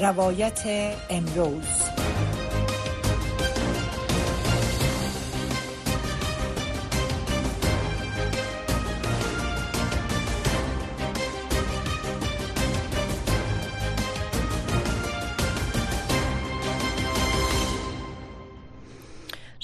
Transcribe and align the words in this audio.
روایت 0.00 0.62
امروز. 1.10 1.89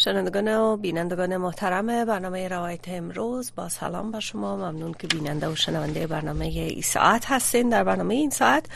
شنوندگان 0.07 0.57
و 0.57 0.77
بینندگان 0.77 1.37
محترم 1.37 1.87
برنامه 1.87 2.49
روایت 2.49 2.89
امروز 2.89 3.53
با 3.57 3.69
سلام 3.69 4.11
با 4.11 4.21
شما. 4.21 4.57
ممنون 4.57 4.95
که 4.95 5.07
بیننده 5.07 5.49
و 5.49 5.55
شنونده 5.55 6.07
برنامه 6.07 6.45
ای 6.45 6.83
ساعت 6.83 7.25
هستین. 7.31 7.69
در 7.69 7.85
برنامه 7.85 8.15
این 8.15 8.31
ساعت 8.31 8.67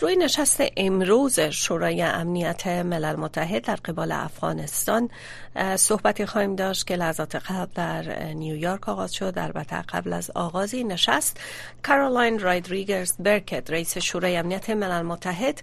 روی 0.00 0.16
نشست 0.16 0.62
امروز 0.76 1.40
شورای 1.40 2.02
امنیت 2.02 2.66
ملل 2.66 3.16
متحد 3.16 3.64
در 3.64 3.76
قبال 3.76 4.12
افغانستان 4.12 5.10
صحبتی 5.76 6.26
خواهیم 6.26 6.56
داشت 6.56 6.86
که 6.86 6.96
لحظات 6.96 7.36
قبل 7.36 7.70
در 7.74 8.24
نیویورک 8.32 8.88
آغاز 8.88 9.14
شد. 9.14 9.34
البته 9.36 9.82
قبل 9.82 10.12
از 10.12 10.30
آغاز 10.34 10.74
این 10.74 10.92
نشست 10.92 11.40
کارولاین 11.82 12.38
رایدریگرز 12.38 13.12
برکت 13.18 13.70
رئیس 13.70 13.98
شورای 13.98 14.36
امنیت 14.36 14.70
ملل 14.70 15.02
متحد 15.02 15.62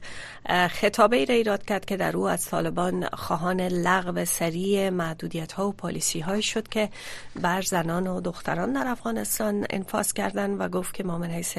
خطابه 0.69 1.17
ای 1.17 1.25
را 1.25 1.35
ایراد 1.35 1.65
کرد 1.65 1.85
که 1.85 1.97
در 1.97 2.17
او 2.17 2.29
از 2.29 2.45
طالبان 2.45 3.07
خواهان 3.13 3.61
لغو 3.61 4.25
سریع 4.25 4.89
محدودیت 5.13 5.51
ها 5.51 5.69
و 5.69 5.71
پالیسی 5.71 6.19
های 6.19 6.41
شد 6.41 6.67
که 6.67 6.89
بر 7.35 7.61
زنان 7.61 8.07
و 8.07 8.21
دختران 8.21 8.73
در 8.73 8.87
افغانستان 8.87 9.65
انفاس 9.69 10.13
کردند 10.13 10.61
و 10.61 10.69
گفت 10.69 10.93
که 10.93 11.03
ما 11.03 11.17
من 11.17 11.31
حیث 11.31 11.57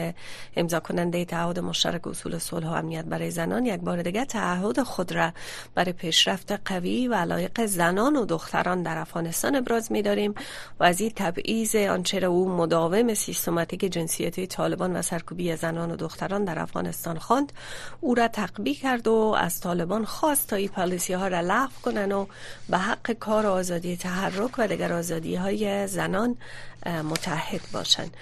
امضا 0.56 0.81
کننده 0.81 1.25
تعهد 1.25 1.59
مشترک 1.59 2.06
اصول 2.06 2.39
صلح 2.39 2.67
و 2.67 2.73
امنیت 2.73 3.05
برای 3.05 3.31
زنان 3.31 3.67
یک 3.67 3.81
بار 3.81 4.03
دیگه 4.03 4.25
تعهد 4.25 4.83
خود 4.83 5.12
را 5.12 5.33
برای 5.75 5.92
پیشرفت 5.92 6.53
قوی 6.53 7.09
و 7.09 7.14
علایق 7.14 7.67
زنان 7.67 8.17
و 8.17 8.25
دختران 8.25 8.83
در 8.83 8.98
افغانستان 8.98 9.57
ابراز 9.57 9.92
می 9.92 10.03
داریم 10.03 10.34
و 10.81 10.84
از 10.84 11.01
این 11.01 11.12
تبعیض 11.17 11.77
آنچه 11.77 12.19
را 12.19 12.29
او 12.29 12.57
مداوم 12.57 13.14
سیستماتیک 13.14 13.81
جنسیتی 13.81 14.47
طالبان 14.47 14.97
و 14.97 15.03
سرکوبی 15.03 15.57
زنان 15.57 15.91
و 15.91 15.97
دختران 15.97 16.45
در 16.45 16.59
افغانستان 16.59 17.19
خواند 17.19 17.53
او 18.01 18.14
را 18.14 18.29
تقبیه 18.29 18.75
کرد 18.75 19.09
و 19.09 19.34
از 19.39 19.61
طالبان 19.61 20.05
خواست 20.05 20.48
تا 20.48 20.57
این 20.57 20.69
پالیسی 20.69 21.12
ها 21.12 21.29
را 21.29 21.41
لغو 21.41 21.73
کنند 21.83 22.12
و 22.12 22.27
به 22.69 22.79
حق 22.79 23.12
کار 23.12 23.44
آزادی 23.45 23.97
تحرک 23.97 24.59
و 24.59 24.67
دیگر 24.69 24.92
آزادی 24.92 25.34
های 25.34 25.87
زنان 25.87 26.37
متحد 26.87 27.61
باشند. 27.73 28.17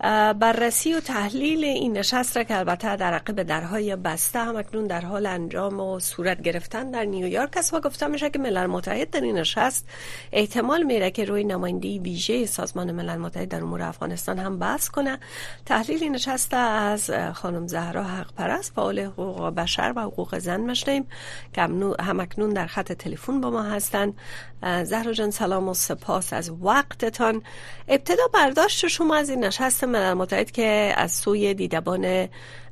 بررسی 0.00 0.94
و 0.94 1.00
تحلیل 1.00 1.64
این 1.64 1.98
نشست 1.98 2.36
را 2.36 2.42
که 2.42 2.58
البته 2.58 2.96
در 2.96 3.14
عقب 3.14 3.42
درهای 3.42 3.96
بسته 3.96 4.38
هم 4.38 4.56
اکنون 4.56 4.86
در 4.86 5.00
حال 5.00 5.26
انجام 5.26 5.80
و 5.80 6.00
صورت 6.00 6.42
گرفتن 6.42 6.90
در 6.90 7.04
نیویورک 7.04 7.56
است 7.56 7.74
و 7.74 7.80
گفته 7.80 8.06
میشه 8.06 8.30
که 8.30 8.38
ملل 8.38 8.66
متحد 8.66 9.10
در 9.10 9.20
این 9.20 9.38
نشست 9.38 9.86
احتمال 10.32 10.82
میره 10.82 11.10
که 11.10 11.24
روی 11.24 11.44
نمایندگی 11.44 11.98
ویژه 11.98 12.46
سازمان 12.46 12.92
ملل 12.92 13.16
متحد 13.16 13.48
در 13.48 13.62
امور 13.62 13.82
افغانستان 13.82 14.38
هم 14.38 14.58
بحث 14.58 14.88
کنه. 14.88 15.18
تحلیل 15.66 16.02
این 16.02 16.14
نشست 16.14 16.54
از 16.54 17.10
خانم 17.34 17.66
زهرا 17.66 18.02
حق 18.02 18.32
پرست 18.34 18.72
فعال 18.74 18.98
حقوق 18.98 19.50
بشر 19.50 19.92
و 19.96 20.00
حقوق 20.00 20.38
زن 20.38 20.60
مشنیم 20.60 21.06
که 21.52 21.62
هم 22.00 22.20
اکنون 22.20 22.50
در 22.50 22.66
خط 22.66 22.92
تلفن 22.92 23.40
با 23.40 23.50
ما 23.50 23.62
هستند 23.62 24.14
زهرا 24.82 25.12
جان 25.12 25.30
سلام 25.30 25.68
و 25.68 25.74
سپاس 25.74 26.32
از 26.32 26.50
وقتتان. 26.50 27.42
ابتدا 27.88 28.22
برداشت 28.34 28.86
شما 28.86 29.16
از 29.16 29.30
این 29.30 29.44
نشست 29.44 29.84
ملل 29.94 30.14
متحد 30.14 30.50
که 30.50 30.92
از 30.96 31.12
سوی 31.12 31.54
دیدبان 31.54 32.28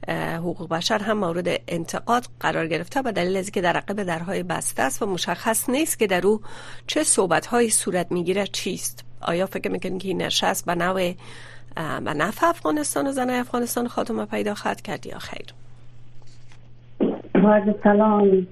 حقوق 0.08 0.68
بشر 0.68 0.98
هم 0.98 1.18
مورد 1.18 1.48
انتقاد 1.68 2.24
قرار 2.40 2.66
گرفته 2.66 3.02
و 3.04 3.12
دلیل 3.12 3.36
از 3.36 3.50
که 3.50 3.60
در 3.60 3.76
عقب 3.76 4.02
درهای 4.02 4.42
بسته 4.42 4.82
است 4.82 5.02
و 5.02 5.06
مشخص 5.06 5.70
نیست 5.70 5.98
که 5.98 6.06
در 6.06 6.26
او 6.26 6.40
چه 6.86 7.02
صحبت 7.02 7.46
های 7.46 7.70
صورت 7.70 8.12
می‌گیره 8.12 8.46
چیست. 8.46 9.04
آیا 9.20 9.46
فکر 9.46 9.70
می‌کنید 9.70 10.02
که 10.02 10.08
این 10.08 10.22
نشست 10.22 10.66
به 10.66 10.74
نوع 10.74 11.12
به 11.76 12.14
نفع 12.14 12.46
افغانستان 12.46 13.06
و 13.06 13.12
زنای 13.12 13.38
افغانستان 13.38 13.88
خاتمه 13.88 14.24
پیدا 14.24 14.54
خواهد 14.54 14.80
کرد 14.80 15.06
یا 15.06 15.18
خیر؟ 15.18 15.46
سلام 17.84 18.46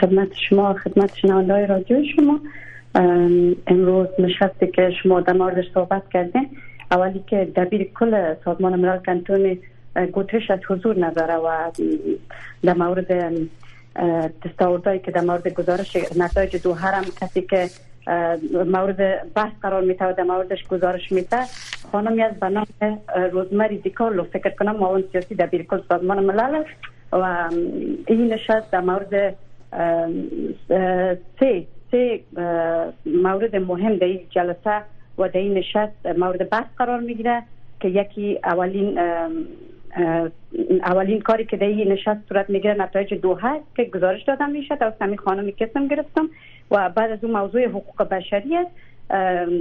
خدمت 0.00 0.28
شما 0.48 0.74
خدمت 0.74 1.16
شنونده 1.16 1.66
رادیو 1.66 2.04
شما. 2.16 2.40
امروز 3.66 4.06
نشستی 4.18 4.66
که 4.66 4.90
شما 5.02 5.20
در 5.20 5.32
موردش 5.32 5.64
صحبت 5.74 6.02
کردین. 6.12 6.50
اولی 6.90 7.24
که 7.26 7.44
دبیر 7.56 7.84
کل 7.84 8.34
سازمان 8.44 8.80
ملل 8.80 8.98
کنتون 8.98 9.58
گوترش 10.12 10.50
از 10.50 10.60
حضور 10.68 11.06
نداره 11.06 11.34
و 11.34 11.70
در 12.62 12.74
مورد 12.74 13.32
دستاوردهایی 14.44 15.00
که 15.00 15.10
در 15.10 15.20
مورد 15.20 15.48
گزارش 15.48 15.96
نتایج 16.16 16.56
دو 16.56 16.74
هرم 16.74 17.04
کسی 17.20 17.42
که 17.42 17.68
مورد 18.52 19.32
بحث 19.34 19.52
قرار 19.62 19.82
میته 19.82 20.04
و 20.04 20.12
در 20.12 20.24
موردش 20.24 20.66
گزارش 20.68 21.12
میته 21.12 21.36
خانمی 21.92 22.22
از 22.22 22.34
به 22.40 22.48
نام 22.48 22.66
روزمری 23.32 23.78
دیکارلو 23.78 24.24
فکر 24.24 24.50
کنم 24.50 24.76
معاون 24.76 25.04
سیاسی 25.12 25.34
دبیر 25.34 25.62
کل 25.62 25.80
سازمان 25.88 26.24
ملل 26.24 26.62
و 27.12 27.48
این 28.06 28.32
نشست 28.32 28.70
در 28.70 28.80
مورد 28.80 29.36
سه 31.40 31.66
سه 31.90 32.20
مورد 33.06 33.56
مهم 33.56 33.96
در 33.96 34.06
این 34.06 34.20
جلسه 34.30 34.82
و 35.18 35.28
در 35.28 35.40
این 35.40 35.54
نشست 35.54 36.06
مورد 36.18 36.50
بحث 36.50 36.66
قرار 36.78 37.00
می‌گیره 37.00 37.42
که 37.80 37.88
یکی 37.88 38.38
اولین 38.44 38.98
اولین 40.82 41.20
کاری 41.20 41.44
که 41.44 41.56
در 41.56 41.66
این 41.66 41.92
نشست 41.92 42.28
صورت 42.28 42.50
می‌گیره 42.50 42.74
نتایج 42.74 43.14
دو 43.14 43.34
هست 43.34 43.64
که 43.76 43.84
گزارش 43.84 44.22
دادم 44.22 44.50
میشه 44.50 44.78
از 44.80 44.92
همین 45.00 45.16
خانمی 45.16 45.52
کسم 45.52 45.88
گرفتم 45.88 46.28
و 46.70 46.88
بعد 46.88 47.10
از 47.10 47.24
اون 47.24 47.32
موضوع 47.32 47.64
حقوق 47.64 48.02
بشری 48.02 48.56
است 48.56 48.70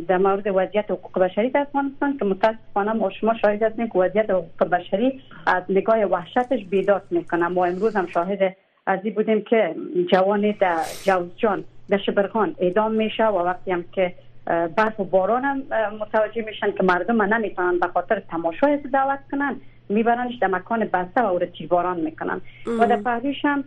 در 0.07 0.17
مورد 0.17 0.47
وضعیت 0.47 0.91
حقوق 0.91 1.19
بشری 1.19 1.49
در 1.49 1.59
افغانستان 1.59 2.17
که 2.17 2.25
متاسفانه 2.25 2.93
ما 2.93 3.09
شما 3.09 3.33
شاهد 3.33 3.63
هستیم 3.63 3.87
که 3.87 3.99
وضعیت 3.99 4.29
حقوق 4.29 4.69
بشری 4.69 5.21
از 5.47 5.63
نگاه 5.69 6.03
وحشتش 6.03 6.65
بیداد 6.65 7.01
می‌کنه. 7.11 7.47
ما 7.47 7.65
امروز 7.65 7.95
هم 7.95 8.07
شاهد 8.07 8.55
از 8.85 8.99
این 9.03 9.13
بودیم 9.13 9.41
که 9.41 9.75
جوان 10.11 10.55
در 10.59 10.77
جوزجان 11.03 11.63
در 11.89 11.97
شبرخان 11.97 12.55
اعدام 12.59 12.91
میشه 12.91 13.25
و 13.25 13.37
وقتی 13.37 13.71
هم 13.71 13.85
که 13.91 14.13
برف 14.47 14.99
و 14.99 15.03
باران 15.03 15.45
هم 15.45 15.63
متوجه 15.99 16.45
میشن 16.45 16.71
که 16.71 16.83
مردم 16.83 17.21
نمی‌تونن 17.21 17.79
به 17.79 17.87
خاطر 17.87 18.19
تماشای 18.19 18.77
دعوت 18.77 19.19
کنن. 19.31 19.55
میبرنش 19.89 20.35
در 20.35 20.47
مکان 20.47 20.79
بسته 20.79 21.21
و 21.21 21.25
او 21.25 21.39
تیرباران 21.39 21.99
می‌کنن. 21.99 22.41
و 22.79 22.87
در 22.87 22.95
پهلوش 22.95 23.45
هم 23.45 23.63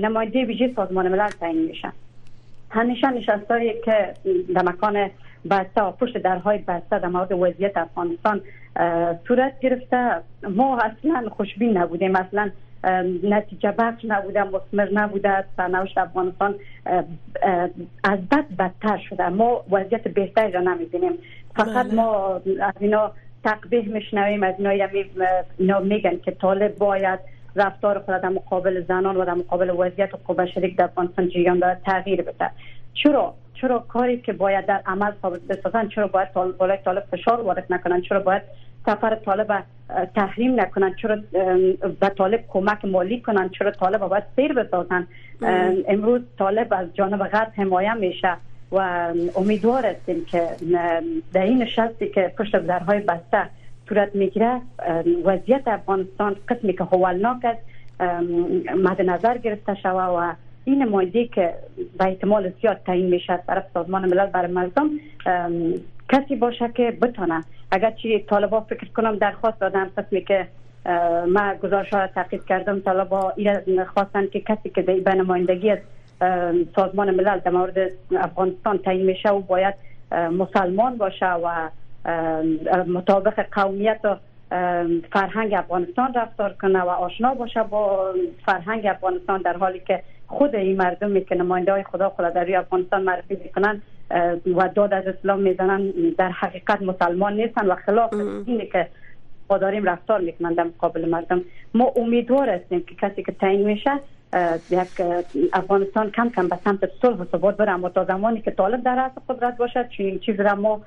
نماینده 0.00 0.44
ویژه 0.44 0.72
سازمان 0.76 1.08
ملل 1.08 1.28
تعیین 1.28 1.64
میشن. 1.64 1.92
همیشه 2.70 3.10
نشستایی 3.10 3.74
که 3.84 4.14
در 4.54 4.62
مکان 4.62 5.10
بسته 5.50 5.82
و 5.82 5.90
پشت 5.90 6.18
درهای 6.18 6.58
بسته 6.58 6.98
در 6.98 7.08
مورد 7.08 7.32
وضعیت 7.32 7.76
افغانستان 7.76 8.40
صورت 9.28 9.60
گرفته. 9.60 10.10
ما 10.50 10.78
اصلا 10.78 11.28
خوشبین 11.28 11.76
نبودیم. 11.76 12.16
اصلا 12.16 12.50
نتیجه 13.22 13.72
بخش 13.78 14.04
نبوده 14.04 14.44
مصمر 14.44 14.88
نبوده 14.92 15.44
سرنوشت 15.56 15.98
افغانستان 15.98 16.54
از 18.04 18.18
بد 18.30 18.44
بدتر 18.58 18.98
شده. 19.10 19.28
ما 19.28 19.64
وضعیت 19.70 20.08
بهتری 20.08 20.52
را 20.52 20.60
نمی‌بینیم. 20.60 21.12
فقط 21.56 21.86
بله. 21.86 21.94
ما 21.94 22.40
از 22.62 22.74
اینا 22.80 23.12
تقبیه 23.44 23.88
میشنویم 23.88 24.42
از 24.42 24.54
اینا 25.58 25.80
میگن 25.80 26.16
که 26.18 26.30
طالب 26.30 26.78
باید 26.78 27.18
رفتار 27.56 27.98
خود 27.98 28.20
در 28.20 28.28
مقابل 28.28 28.84
زنان 28.88 29.16
و 29.16 29.24
در 29.24 29.34
مقابل 29.34 29.70
وضعیت 29.70 30.14
حقوق 30.14 30.44
شریک 30.44 30.76
در 30.76 30.84
افغانستان 30.84 31.28
جریان 31.28 31.58
داره 31.58 31.78
تغییر 31.86 32.22
بده. 32.22 32.50
چرا؟ 32.94 33.34
چرا 33.54 33.78
کاری 33.78 34.20
که 34.20 34.32
باید 34.32 34.66
در 34.66 34.80
عمل 34.86 35.12
ثابت 35.22 35.40
بسازن 35.40 35.88
چرا 35.88 36.06
باید 36.06 36.32
بالای 36.32 36.78
طالب 36.84 37.04
فشار 37.10 37.40
وارد 37.40 37.66
نکنن؟ 37.70 38.00
چرا 38.00 38.20
باید 38.20 38.42
سفر 38.86 39.14
طالب 39.14 39.64
تحریم 40.14 40.60
نکنن 40.60 40.94
چرا 41.02 41.16
به 42.00 42.08
طالب 42.08 42.44
کمک 42.48 42.84
مالی 42.84 43.20
کنن 43.20 43.48
چرا 43.48 43.70
طالب 43.70 44.00
باید 44.00 44.24
سیر 44.36 44.52
بسازن. 44.52 45.06
امروز 45.88 46.20
طالب 46.38 46.68
از 46.70 46.86
جانب 46.94 47.24
غرب 47.24 47.52
حمایه 47.56 47.94
میشه 47.94 48.36
و 48.72 49.08
امیدوار 49.36 49.86
هستیم 49.86 50.24
که 50.24 50.48
در 51.32 51.42
این 51.42 51.62
نشستی 51.62 52.08
که 52.08 52.32
پشت 52.38 52.56
درهای 52.56 53.00
بسته 53.00 53.46
صورت 53.88 54.14
می‌گیره 54.14 54.60
وضعیت 55.24 55.68
افغانستان 55.68 56.36
قسمی 56.48 56.72
که 56.72 56.84
حولناک 56.84 57.44
است 57.44 57.60
مد 58.76 59.02
نظر 59.02 59.38
گرفته 59.38 59.74
شوه 59.74 60.02
و 60.02 60.32
این 60.64 60.82
نماینده 60.82 61.26
که 61.26 61.54
به 61.98 62.04
احتمال 62.04 62.52
زیاد 62.60 62.80
تعیین 62.86 63.06
میشه 63.06 63.36
طرف 63.46 63.64
سازمان 63.74 64.08
ملل 64.08 64.26
برای 64.26 64.52
مردم 64.52 64.90
کسی 66.08 66.36
باشه 66.36 66.70
که 66.74 66.90
بتونه 67.02 67.44
اگر 67.74 67.90
چی 67.90 68.18
طالبا 68.18 68.60
فکر 68.60 68.88
کنم 68.96 69.16
درخواست 69.16 69.60
دادن 69.60 69.90
قسمی 69.96 70.24
که 70.24 70.46
ما 71.28 71.54
گزارش 71.62 71.90
ها 71.92 72.06
تحقیق 72.06 72.44
کردم 72.44 72.80
طالبا 72.80 73.32
خواستن 73.94 74.26
که 74.26 74.40
کسی 74.40 74.70
که 74.70 74.82
به 74.82 75.14
نمایندگی 75.14 75.70
از 75.70 75.78
سازمان 76.76 77.10
ملل 77.10 77.38
در 77.38 77.50
مورد 77.50 77.90
افغانستان 78.16 78.78
تعیین 78.78 79.06
میشه 79.06 79.30
و 79.30 79.40
باید 79.40 79.74
مسلمان 80.12 80.96
باشه 80.96 81.26
و 81.26 81.68
مطابق 82.86 83.46
قومیت 83.52 84.00
و 84.04 84.16
فرهنگ 85.12 85.54
افغانستان 85.54 86.14
رفتار 86.14 86.52
کنه 86.52 86.82
و 86.82 86.88
آشنا 86.88 87.34
باشه 87.34 87.62
با 87.62 88.14
فرهنگ 88.46 88.86
افغانستان 88.86 89.42
در 89.42 89.56
حالی 89.56 89.80
که 89.86 90.02
خود 90.34 90.54
این 90.54 90.76
مردمی 90.76 91.24
که 91.24 91.34
نماینده 91.34 91.72
های 91.72 91.82
خدا 91.82 92.08
خدا 92.10 92.30
در 92.30 92.56
افغانستان 92.56 93.02
معرفی 93.02 93.36
می‌کنن 93.42 93.82
و 94.56 94.68
داد 94.74 94.94
از 94.94 95.06
اسلام 95.06 95.40
می‌زنن 95.40 95.92
در 96.18 96.30
حقیقت 96.30 96.82
مسلمان 96.82 97.32
نیستن 97.32 97.66
و 97.66 97.74
خلاف 97.74 98.12
اینه 98.46 98.66
که 98.66 98.88
با 99.48 99.58
داریم 99.58 99.84
رفتار 99.84 100.20
می‌کنن 100.20 100.52
در 100.52 100.64
مقابل 100.64 101.08
مردم. 101.08 101.42
ما 101.74 101.92
امیدوار 101.96 102.50
هستیم 102.50 102.84
که 102.88 102.94
کسی 102.94 103.22
که 103.22 103.32
تعیین 103.32 103.66
میشه 103.66 103.90
یک 104.70 104.88
افغانستان 105.52 106.10
کم 106.10 106.28
کم 106.28 106.48
به 106.48 106.58
سمت 106.64 106.90
صلح 107.02 107.16
و 107.16 107.24
ثبات 107.24 107.56
بره. 107.56 107.72
اما 107.72 107.88
تا 107.88 108.04
زمانی 108.04 108.40
که 108.40 108.50
طالب 108.50 108.82
در 108.82 108.96
رأس 108.96 109.12
قدرت 109.28 109.56
باشد 109.56 109.88
چنین 109.88 110.18
چیز 110.18 110.40
را 110.40 110.54
ما 110.54 110.80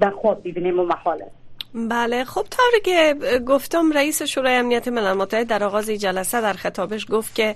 در 0.00 0.10
خواب 0.10 0.40
ببینیم 0.44 0.80
و 0.80 0.82
محال 0.82 1.22
است. 1.22 1.41
بله. 1.74 2.24
خب 2.24 2.46
طوری 2.50 2.80
که 2.84 3.14
گفتم 3.46 3.92
رئیس 3.92 4.22
شورای 4.22 4.56
امنیت 4.56 4.88
ملل 4.88 5.12
متحد 5.12 5.46
در 5.46 5.64
آغاز 5.64 5.90
جلسه 5.90 6.40
در 6.40 6.52
خطابش 6.52 7.06
گفت 7.10 7.34
که 7.34 7.54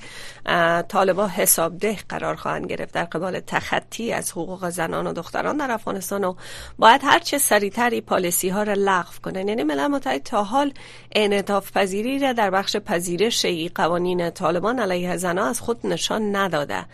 طالبا 0.89 1.29
حسابده 1.29 1.99
قرار 2.09 2.37
خواهند 2.37 2.67
گرفت 2.67 2.95
در 2.95 3.05
قبال 3.05 3.41
تخطی 3.41 4.13
از 4.13 4.33
حقوق 4.33 4.69
زنان 4.69 5.07
و 5.07 5.13
دختران 5.13 5.57
در 5.57 5.71
افغانستان 5.71 6.25
و 6.25 6.35
باید 6.79 7.01
هرچه 7.05 7.39
سریعتری 7.39 8.01
پالیسی 8.01 8.49
ها 8.49 8.63
را 8.63 8.73
لغو 8.73 9.13
کنند. 9.25 9.49
یعنی 9.49 9.63
ملل 9.63 9.87
متحد 9.87 10.23
تا 10.23 10.45
حال 10.45 10.73
انعطاف 11.13 11.73
پذیری 11.73 12.19
را 12.19 12.33
در 12.33 12.51
بخش 12.51 12.77
پذیرش 12.77 13.47
قوانین 13.75 14.31
طالبان 14.31 14.79
علیه 14.79 15.17
زنان 15.17 15.49
از 15.49 15.61
خود 15.61 15.87
نشان 15.87 16.37
نداده. 16.37 16.87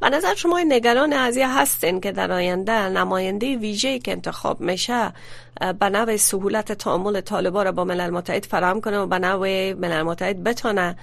به 0.00 0.08
نظر 0.08 0.34
شما 0.34 0.60
نگران 0.60 1.12
ازیه 1.12 1.58
هستین 1.58 2.00
که 2.00 2.12
در 2.12 2.32
آینده 2.32 2.88
نماینده 2.88 3.56
ویژه‌ای 3.56 3.98
که 3.98 4.12
انتخاب 4.12 4.60
میشه 4.60 5.12
به 5.60 5.88
نوع 5.88 6.16
سهولت 6.16 6.72
تعامل 6.72 7.20
طالبا 7.20 7.62
را 7.62 7.72
با 7.72 7.84
ملل 7.84 8.10
متحد 8.10 8.44
فراهم 8.44 8.80
کنه 8.80 8.98
و 8.98 9.06
به 9.06 9.18
نوع 9.18 9.72
ملل 9.72 10.02
متحد 10.02 10.44
بتونه 10.44 10.96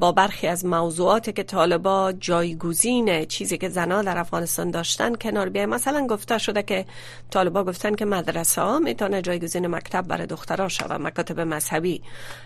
با 0.00 0.12
برخی 0.12 0.46
از 0.46 0.64
موضوعاتی 0.64 1.32
که 1.32 1.42
طالبا 1.42 2.12
جایگزین 2.12 3.24
چیزی 3.24 3.58
که 3.58 3.68
زنها 3.68 4.02
در 4.02 4.18
افغانستان 4.18 4.70
داشتن 4.70 5.14
کنار 5.14 5.48
بیای 5.48 5.66
مثلا 5.66 6.06
گفته 6.06 6.38
شده 6.38 6.62
که 6.62 6.86
طالبا 7.30 7.64
گفتن 7.64 7.94
که 7.94 8.04
مدرسه 8.04 8.62
ها 8.62 8.78
می‌تونه 8.78 9.22
جایگزین 9.22 9.66
مکتب 9.66 10.02
برای 10.02 10.26
دخترها 10.26 10.68
شود. 10.68 11.00
مکاتب 11.00 11.40
مذهبی 11.40 12.02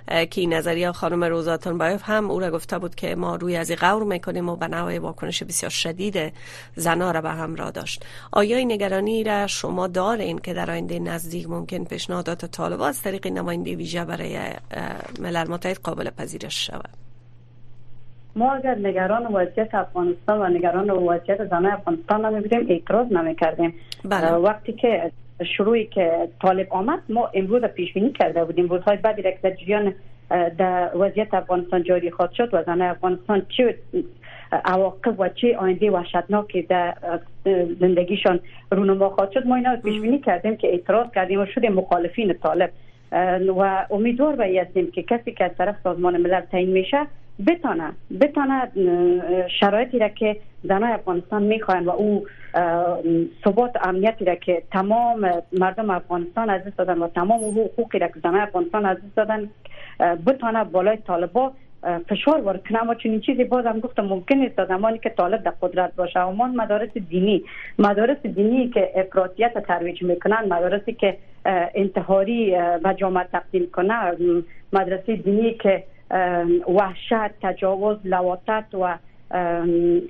که 0.08 0.40
این 0.40 0.54
نظریه 0.54 0.92
خانم 0.92 1.24
روزاتون 1.24 1.78
بایف 1.78 2.02
هم 2.04 2.30
او 2.30 2.40
را 2.40 2.50
گفته 2.50 2.78
بود 2.78 2.94
که 2.94 3.14
ما 3.14 3.36
روی 3.36 3.56
از 3.56 3.72
غور 3.72 4.02
می‌کنیم 4.02 4.48
و 4.48 4.56
به 4.56 4.68
نوع 4.68 4.98
واکنش 4.98 5.42
بسیار 5.42 5.70
شدید 5.70 6.32
زنها 6.76 7.10
را 7.10 7.20
به 7.20 7.30
همراه 7.30 7.70
داشت. 7.70 8.04
آیا 8.32 8.56
این 8.56 8.72
نگرانی 8.72 9.24
را 9.24 9.46
شما 9.46 9.86
دارین 9.86 10.38
که 10.38 10.54
در 10.54 10.70
آینده 10.70 10.98
نزدیک 10.98 11.50
ممکن 11.50 11.84
پیشنهادات 11.84 12.44
طالبا 12.44 12.86
از 12.86 13.02
طریق 13.02 13.26
نماینده 13.26 13.76
ویژه 13.76 14.04
برای 14.04 14.38
ملل 15.20 15.48
متحد 15.48 15.78
قابل 15.78 16.10
پذیرش 16.10 16.66
شود؟ 16.66 17.13
ما 18.36 18.52
اگر 18.52 18.75
نگران 18.75 19.26
وضعیت 19.26 19.75
افغانستان 19.75 20.40
و 20.40 20.48
نگران 20.48 20.90
وضعیت 20.90 21.44
زنان 21.44 21.66
افغانستان 21.66 22.26
نمیبودیم 22.26 22.66
اعتراض 22.69 23.12
نمی‌کردیم. 23.12 23.75
بله. 24.04 24.32
وقتی 24.32 24.72
که 24.72 25.10
شروعی 25.56 25.86
که 25.86 26.28
طالب 26.42 26.66
آمد 26.70 26.98
ما 27.08 27.31
امروز 27.34 27.62
پیش 27.64 27.92
بینی 27.92 28.12
کرده 28.12 28.44
بودیم. 28.44 28.66
روزهای 28.66 28.96
بعدی 28.96 29.22
که 29.22 29.38
در 29.42 29.50
جریان 29.50 29.94
در 30.58 30.90
وضعیت 30.96 31.34
افغانستان 31.34 31.82
جاری 31.82 32.10
خواهد 32.10 32.32
شد 32.32 32.48
و 32.54 32.62
زنان 32.62 32.82
افغانستان 32.82 33.46
چه 33.56 33.75
عواقب 34.64 35.20
و 35.20 35.28
چه 35.28 35.56
آینده 35.56 35.90
وحشتناکی 35.90 36.62
در 36.62 36.94
زندگیشان 37.81 38.40
رونما 38.70 39.10
خواهد 39.10 39.32
شد. 39.32 39.46
ما 39.46 39.56
اینا 39.56 39.76
پیش 39.76 40.00
بینی 40.00 40.19
کردیم 40.19 40.56
که 40.56 40.69
اعتراض 40.69 41.06
کردیم 41.14 41.40
و 41.40 41.46
شده 41.46 41.69
مخالفین 41.69 42.32
طالب. 42.32 42.70
و 43.56 43.86
امیدوار 43.90 44.36
به 44.36 44.60
هستیم 44.60 44.90
که 44.90 45.02
کسی 45.02 45.32
که 45.32 45.44
از 45.44 45.50
طرف 45.58 45.76
سازمان 45.84 46.16
ملل 46.16 46.40
تعیین 46.40 46.70
میشه 46.70 47.06
بتانه 47.46 47.92
بتانه 48.20 48.70
شرایطی 49.60 49.98
را 49.98 50.08
که 50.08 50.36
زنای 50.62 50.92
افغانستان 50.92 51.42
می‌خواین 51.42 51.84
و 51.84 51.90
او 51.90 52.26
ثبات 53.44 53.72
امنیتی 53.82 54.25
را 54.25 54.34
که 54.34 54.62
تمام 54.72 55.31
مردم 55.58 55.90
افغانستان 55.90 56.50
از 56.50 56.60
دادن 56.76 56.98
و 56.98 57.08
تمام 57.08 57.40
حقوقی 57.40 57.98
را 57.98 58.08
که 58.08 58.20
زنای 58.22 58.40
افغانستان 58.40 58.86
از 58.86 58.96
دادن 59.16 59.48
بتانه 60.26 60.64
بالای 60.64 60.96
طالبا 60.96 61.52
فشار 62.08 62.40
وارد 62.40 62.66
کنه 62.69 62.82
اما 62.82 62.94
چنین 62.94 63.20
چیزی 63.20 63.44
بازم 63.44 63.81
گفتم 63.81 64.04
ممکن 64.04 64.42
است 64.42 64.64
زمانی 64.69 64.98
که 64.98 65.10
طالب 65.10 65.42
در 65.42 65.52
قدرت 65.62 65.94
باشه. 65.96 66.20
اما 66.20 66.46
مدارس 66.46 66.90
دینی 66.90 67.44
مدارس 67.78 68.19
دینی 68.22 68.69
که 68.69 68.90
افراطیت 68.94 69.58
ترویج 69.66 70.02
می‌کنن 70.02 70.44
مدارسی 70.48 70.92
که 70.92 71.16
انتحاری 71.75 72.56
و 72.56 72.94
جامعه 72.96 73.25
تقدیم 73.32 73.70
کنه 73.72 73.94
مدرسه 74.72 75.16
دینی 75.16 75.54
که 75.54 75.84
وحشت 76.68 77.32
تجاوز 77.42 77.98
لواتت 78.04 78.64
و 78.72 78.98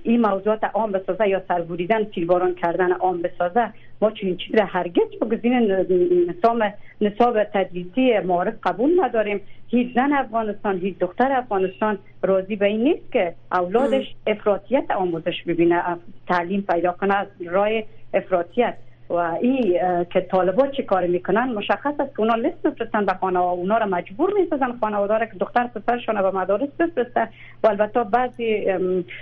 این 0.05 0.20
موضوعات 0.20 0.64
عام 0.64 0.93
بسازه 0.93 1.29
یا 1.29 1.43
سربوریدن 1.49 2.05
تیرباران 2.05 2.55
کردن 2.55 2.93
عام 2.93 3.23
بسازه 3.23 3.73
ما 4.00 4.11
چنین 4.11 4.37
چیزی 4.37 4.56
را 4.56 4.64
هرگز 4.64 5.19
بگذین 5.20 5.52
نظام 6.29 6.73
نصاب 7.00 7.44
تدریسی 7.44 8.19
معارف 8.19 8.55
قبول 8.62 9.05
نداریم. 9.05 9.41
هیچ 9.69 9.94
زن 9.94 10.12
افغانستان 10.12 10.79
هیچ 10.79 10.99
دختر 10.99 11.32
افغانستان 11.32 11.99
راضی 12.23 12.56
به 12.56 12.67
این 12.67 12.85
نیست 12.85 13.12
که 13.12 13.35
اولادش 13.52 14.14
افراطیت 14.26 14.90
آموزش 14.90 15.43
ببینه 15.47 15.82
تعلیم 16.29 16.64
پیدا 16.69 16.93
کنه 16.93 17.14
از 17.14 17.26
راه 17.47 17.69
افراطیت. 18.14 18.75
و 19.11 19.15
این 19.15 19.79
که 20.05 20.21
طالبات 20.21 20.71
چی 20.73 20.83
کار 20.83 21.06
می‌کنن 21.06 21.53
مشخص 21.53 21.95
است 22.01 22.17
که 22.17 22.21
اونا 22.21 22.35
لیست 22.35 22.67
میفرستن 22.67 23.06
به 23.06 23.15
خانه 23.15 23.41
اونا 23.41 23.79
را 23.79 23.87
مجبور 23.87 24.33
می‌سازن 24.41 24.73
خانواده 24.81 25.27
که 25.27 25.39
دختر 25.41 25.67
پسرشان 25.67 26.23
به 26.23 26.31
مدارس 26.31 26.69
بفرسته. 26.79 27.29
و 27.62 27.67
البته 27.67 28.05
بعضی 28.05 28.67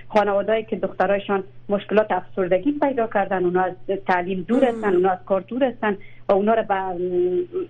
خانواده 0.09 0.63
که 0.63 0.77
دخترایشان 0.77 1.45
مشکلات 1.69 2.13
افسردگی 2.13 2.73
پیدا 2.73 3.07
کردن 3.07 3.45
اونا 3.45 3.63
از 3.63 3.73
تعلیم 4.07 4.45
دور 4.49 4.65
هستن 4.65 4.95
اونا 4.95 5.11
از 5.11 5.19
کار 5.27 5.41
دور 5.41 5.65
هستن 5.65 5.97
و 6.29 6.33
اونا 6.33 6.55
را 6.55 6.63
به 6.63 6.75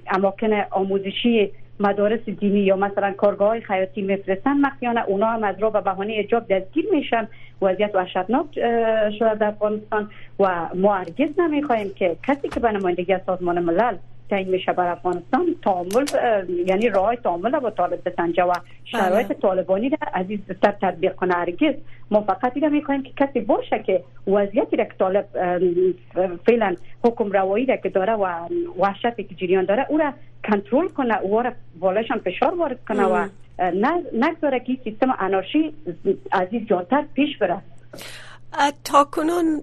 اماکن 0.06 0.50
آموزشی 0.70 1.50
مدارس 1.82 2.20
دینی 2.20 2.61
یا 2.61 2.76
مثلا 2.76 3.12
کارگاه 3.12 3.49
های 3.49 3.61
خیاطی 3.61 4.02
میفرستن 4.02 4.52
مخیانه 4.52 5.05
اونا 5.08 5.26
هم 5.26 5.44
از 5.44 5.56
را 5.58 5.70
به 5.70 5.81
بهانه 5.81 6.14
اجاب 6.17 6.49
دستگیر 6.49 6.87
میشن. 6.93 7.29
وضعیت 7.62 7.94
وحشتناک 7.94 8.46
شده 9.19 9.34
در 9.34 9.46
افغانستان 9.46 10.11
و 10.41 10.69
ما 10.74 10.94
هرگز 10.94 11.29
نمی‌خواهیم 11.39 11.94
که 11.94 12.17
کسی 12.27 12.48
که 12.48 12.60
به 12.60 12.72
نمایندگی 12.72 13.17
سازمان 13.27 13.58
ملل 13.58 13.96
تعیین 14.31 14.48
میشه 14.48 14.72
بر 14.72 14.86
افغانستان 14.86 15.46
تعامل 15.64 16.06
یعنی 16.67 16.88
راه 16.88 17.17
تعامل 17.17 17.58
با 17.58 17.70
طالب 17.70 18.08
بسنجه 18.08 18.43
و 18.43 18.52
شرایط 18.84 19.26
بله. 19.26 19.38
طالبانی 19.38 19.88
را 19.88 19.98
عزیز 20.14 20.41
تر 20.62 20.72
تطبیق 20.82 21.14
کنه. 21.14 21.34
هرگز 21.34 21.74
ما 22.10 22.20
فقط 22.20 22.55
دیگه 22.55 22.69
می‌خوایم 22.69 23.02
که 23.02 23.10
کسی 23.17 23.41
باشه 23.41 23.79
که 23.79 24.05
وضعیتی 24.26 24.76
را 24.76 24.84
که 24.84 24.94
طالب 24.98 25.26
فعلا 26.46 26.76
حکم 27.05 27.32
روایی 27.32 27.67
را 27.67 27.76
که 27.76 27.88
داره 27.88 28.12
و 28.12 28.48
وحشتی 28.79 29.24
که 29.24 29.34
جریان 29.34 29.64
داره 29.64 29.86
او 29.88 29.98
را 29.98 30.12
کنترل 30.44 30.88
کنه 30.88 31.20
او 31.20 31.43
را 31.43 31.52
بالاشان 31.81 32.19
فشار 32.19 32.55
وارد 32.55 32.84
کنه 32.88 33.05
و 33.05 33.29
نگذاره 34.12 34.60
که 34.60 34.79
سیستم 34.84 35.14
انارشی 35.19 35.74
از 36.32 36.48
این 36.50 36.67
جاتر 36.67 37.05
پیش 37.14 37.38
بره. 37.38 37.58
تا 38.84 39.05
کنون 39.05 39.62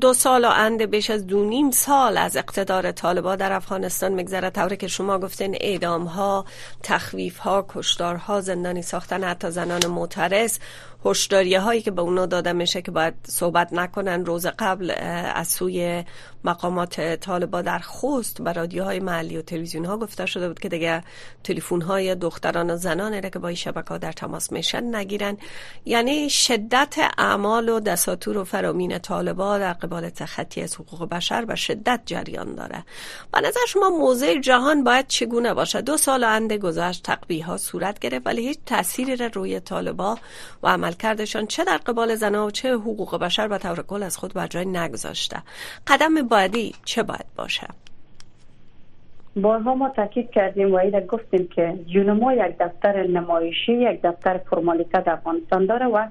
دو 0.00 0.14
سال 0.14 0.44
و 0.44 0.48
انده 0.48 0.86
بیش 0.86 1.10
از 1.10 1.26
دو 1.26 1.44
نیم 1.44 1.70
سال 1.70 2.16
از 2.16 2.36
اقتدار 2.36 2.92
طالبا 2.92 3.36
در 3.36 3.52
افغانستان 3.52 4.12
میگذره 4.12 4.50
طوری 4.50 4.76
که 4.76 4.88
شما 4.88 5.18
گفتین 5.18 5.56
اعدام 5.60 6.04
ها 6.04 6.44
تخویف 6.82 7.38
ها 7.38 7.66
کشدار 7.68 8.16
ها 8.16 8.40
زندانی 8.40 8.82
ساختن 8.82 9.24
حتی 9.24 9.50
زنان 9.50 9.86
معترض 9.86 10.58
هشداری 11.04 11.54
هایی 11.54 11.82
که 11.82 11.90
به 11.90 12.02
اونا 12.02 12.26
داده 12.26 12.52
میشه 12.52 12.82
که 12.82 12.90
باید 12.90 13.14
صحبت 13.28 13.72
نکنن. 13.72 14.24
روز 14.24 14.46
قبل 14.46 14.92
از 15.34 15.48
سوی 15.48 16.04
مقامات 16.44 17.14
طالبا 17.14 17.62
در 17.62 17.78
خوست 17.78 18.42
به 18.42 18.52
رادیوهای 18.52 19.00
محلی 19.00 19.36
و 19.36 19.42
تلویزیون 19.42 19.84
ها 19.84 19.96
گفته 19.98 20.26
شده 20.26 20.48
بود 20.48 20.60
که 20.60 20.68
دیگه 20.68 21.02
تلفن 21.44 21.80
های 21.80 22.14
دختران 22.14 22.70
و 22.70 22.76
زنان 22.76 23.30
که 23.30 23.38
با 23.38 23.48
این 23.48 23.56
شبکه 23.56 23.88
ها 23.88 23.98
در 23.98 24.12
تماس 24.12 24.52
میشن 24.52 24.94
نگیرن. 24.94 25.36
یعنی 25.84 26.30
شدت 26.30 26.96
اعمال 27.18 27.68
و 27.68 27.80
دساتور 27.80 28.38
و 28.38 28.44
فرامین 28.44 28.98
طالبا 28.98 29.58
در 29.58 29.72
قبال 29.72 30.10
تخطی 30.10 30.62
از 30.62 30.74
حقوق 30.74 31.08
بشر 31.08 31.44
به 31.44 31.54
شدت 31.54 32.00
جریان 32.06 32.54
داره. 32.54 32.84
و 33.32 33.40
نظر 33.40 33.60
شما 33.68 33.90
موضع 33.90 34.40
جهان 34.40 34.84
باید 34.84 35.06
چگونه 35.06 35.54
باشه؟ 35.54 35.80
دو 35.80 35.96
سال 35.96 36.24
انده 36.24 36.58
گذشت 36.58 37.02
تقبیه 37.02 37.46
ها 37.46 37.56
صورت 37.56 37.98
گرفت 37.98 38.26
ولی 38.26 38.48
هیچ 38.48 38.58
تأثیری 38.66 39.16
روی 39.16 39.60
طالبا 39.60 40.18
و 40.62 40.68
عملکردشان 40.68 41.46
چه 41.46 41.64
در 41.64 41.76
قبال 41.76 42.14
زنها 42.14 42.46
و 42.46 42.50
چه 42.50 42.74
حقوق 42.74 43.16
بشر 43.16 43.48
به 43.48 43.58
طور 43.58 43.82
کل 43.82 44.02
از 44.02 44.16
خود 44.16 44.34
بر 44.34 44.46
جای 44.46 44.64
نگذاشته. 44.64 45.42
قدم 45.86 46.27
بعدی 46.28 46.74
چه 46.84 47.02
باید 47.02 47.26
باشه؟ 47.36 47.66
بارها 49.36 49.74
ما 49.74 49.88
تاکید 49.88 50.30
کردیم 50.30 50.72
و 50.72 50.76
ایده 50.76 51.00
گفتیم 51.00 51.48
که 51.48 51.78
جونما 51.86 52.32
یک 52.32 52.58
دفتر 52.60 53.06
نمایشی 53.06 53.72
یک 53.72 54.02
دفتر 54.02 54.38
فرمالیته 54.38 55.00
در 55.00 55.12
افغانستان 55.12 55.66
داره 55.66 55.86
و 55.86 56.06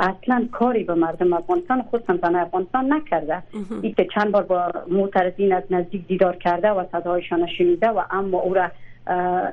اصلا 0.00 0.48
کاری 0.52 0.84
به 0.84 0.94
مردم 0.94 1.32
افغانستان 1.32 1.82
خصوصا 1.82 2.16
زن 2.22 2.36
افغانستان 2.36 2.92
نکرده. 2.92 3.42
این 3.82 3.94
که 3.94 4.06
چند 4.14 4.32
بار 4.32 4.42
با 4.42 4.72
معترضین 4.88 5.52
از 5.52 5.62
نزدیک 5.70 6.06
دیدار 6.06 6.36
کرده 6.36 6.70
و 6.70 6.84
صدایشان 6.92 7.46
شنیده 7.58 7.88
و 7.88 8.02
اما 8.10 8.38
او 8.38 8.54
را 8.54 8.70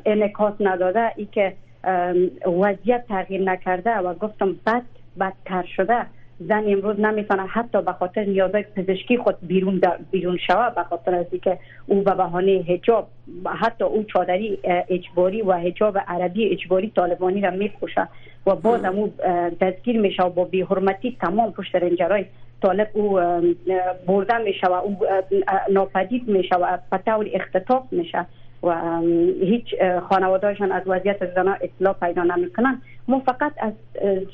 انعکاس 0.05 0.53
نداده 0.60 1.12
ای 1.15 1.27
که 1.31 1.53
وضعیت 2.48 3.07
تغییر 3.07 3.41
نکرده 3.41 3.95
و 3.95 4.13
گفتم 4.13 4.55
بد 4.65 4.83
بدتر 5.19 5.65
شده. 5.75 6.05
زن 6.48 6.63
امروز 6.67 7.00
نمی‌تونه 7.00 7.45
حتی 7.45 7.81
به 7.81 7.91
خاطر 7.91 8.24
نیازهای 8.24 8.63
پزشکی 8.63 9.17
خود 9.17 9.36
بیرون 9.41 9.81
بیرون 10.12 10.38
شوه 10.38 10.69
به 10.75 10.83
خاطر 10.83 11.15
از 11.15 11.25
که 11.43 11.57
او 11.88 12.01
به 12.01 12.15
بهانه 12.15 12.65
حجاب 12.67 13.07
حتی 13.45 13.83
او 13.83 14.03
چادری 14.03 14.60
اجباری 14.89 15.41
و 15.41 15.53
حجاب 15.53 15.98
عربی 16.07 16.50
اجباری 16.50 16.91
طالبانی 16.95 17.41
را 17.41 17.51
میپوشه 17.51 18.07
و 18.48 18.55
باز 18.55 18.86
او 18.86 19.13
دستگیر 19.62 20.00
میشه 20.00 20.24
و 20.24 20.29
با 20.29 20.43
بیحرمتی 20.43 21.17
تمام 21.21 21.51
پشت 21.51 21.75
رنجرای 21.75 22.25
طالب 22.62 22.89
او 22.93 23.19
برده 24.07 24.38
میشه 24.38 24.67
و 24.67 24.74
او 24.74 24.98
ناپدید 25.71 26.27
میشه 26.27 26.55
و 26.55 26.77
به 26.91 26.98
طور 26.98 27.29
اختطاف 27.33 27.83
میشه. 27.91 28.25
و 28.63 28.99
هیچ 29.41 29.75
خانوادهشان 30.09 30.71
از 30.71 30.83
وضعیت 30.85 31.33
زنا 31.35 31.57
اطلاع 31.61 31.93
پیدا 31.93 32.23
نمی‌کنن. 32.23 32.81
ما 33.07 33.19
فقط 33.19 33.51
از 33.57 33.73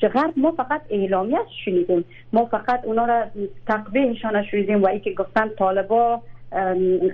غرب 0.00 0.32
ما 0.36 0.52
فقط 0.52 0.80
اعلامیت 0.90 1.46
شنیدیم. 1.64 2.04
ما 2.32 2.44
فقط 2.44 2.84
اونا 2.84 3.04
را 3.04 3.24
تقبیهشان 3.66 4.42
شنیدیم. 4.42 4.82
و 4.82 4.86
ای 4.86 5.00
که 5.00 5.12
گفتن 5.12 5.48
طالبا 5.48 6.22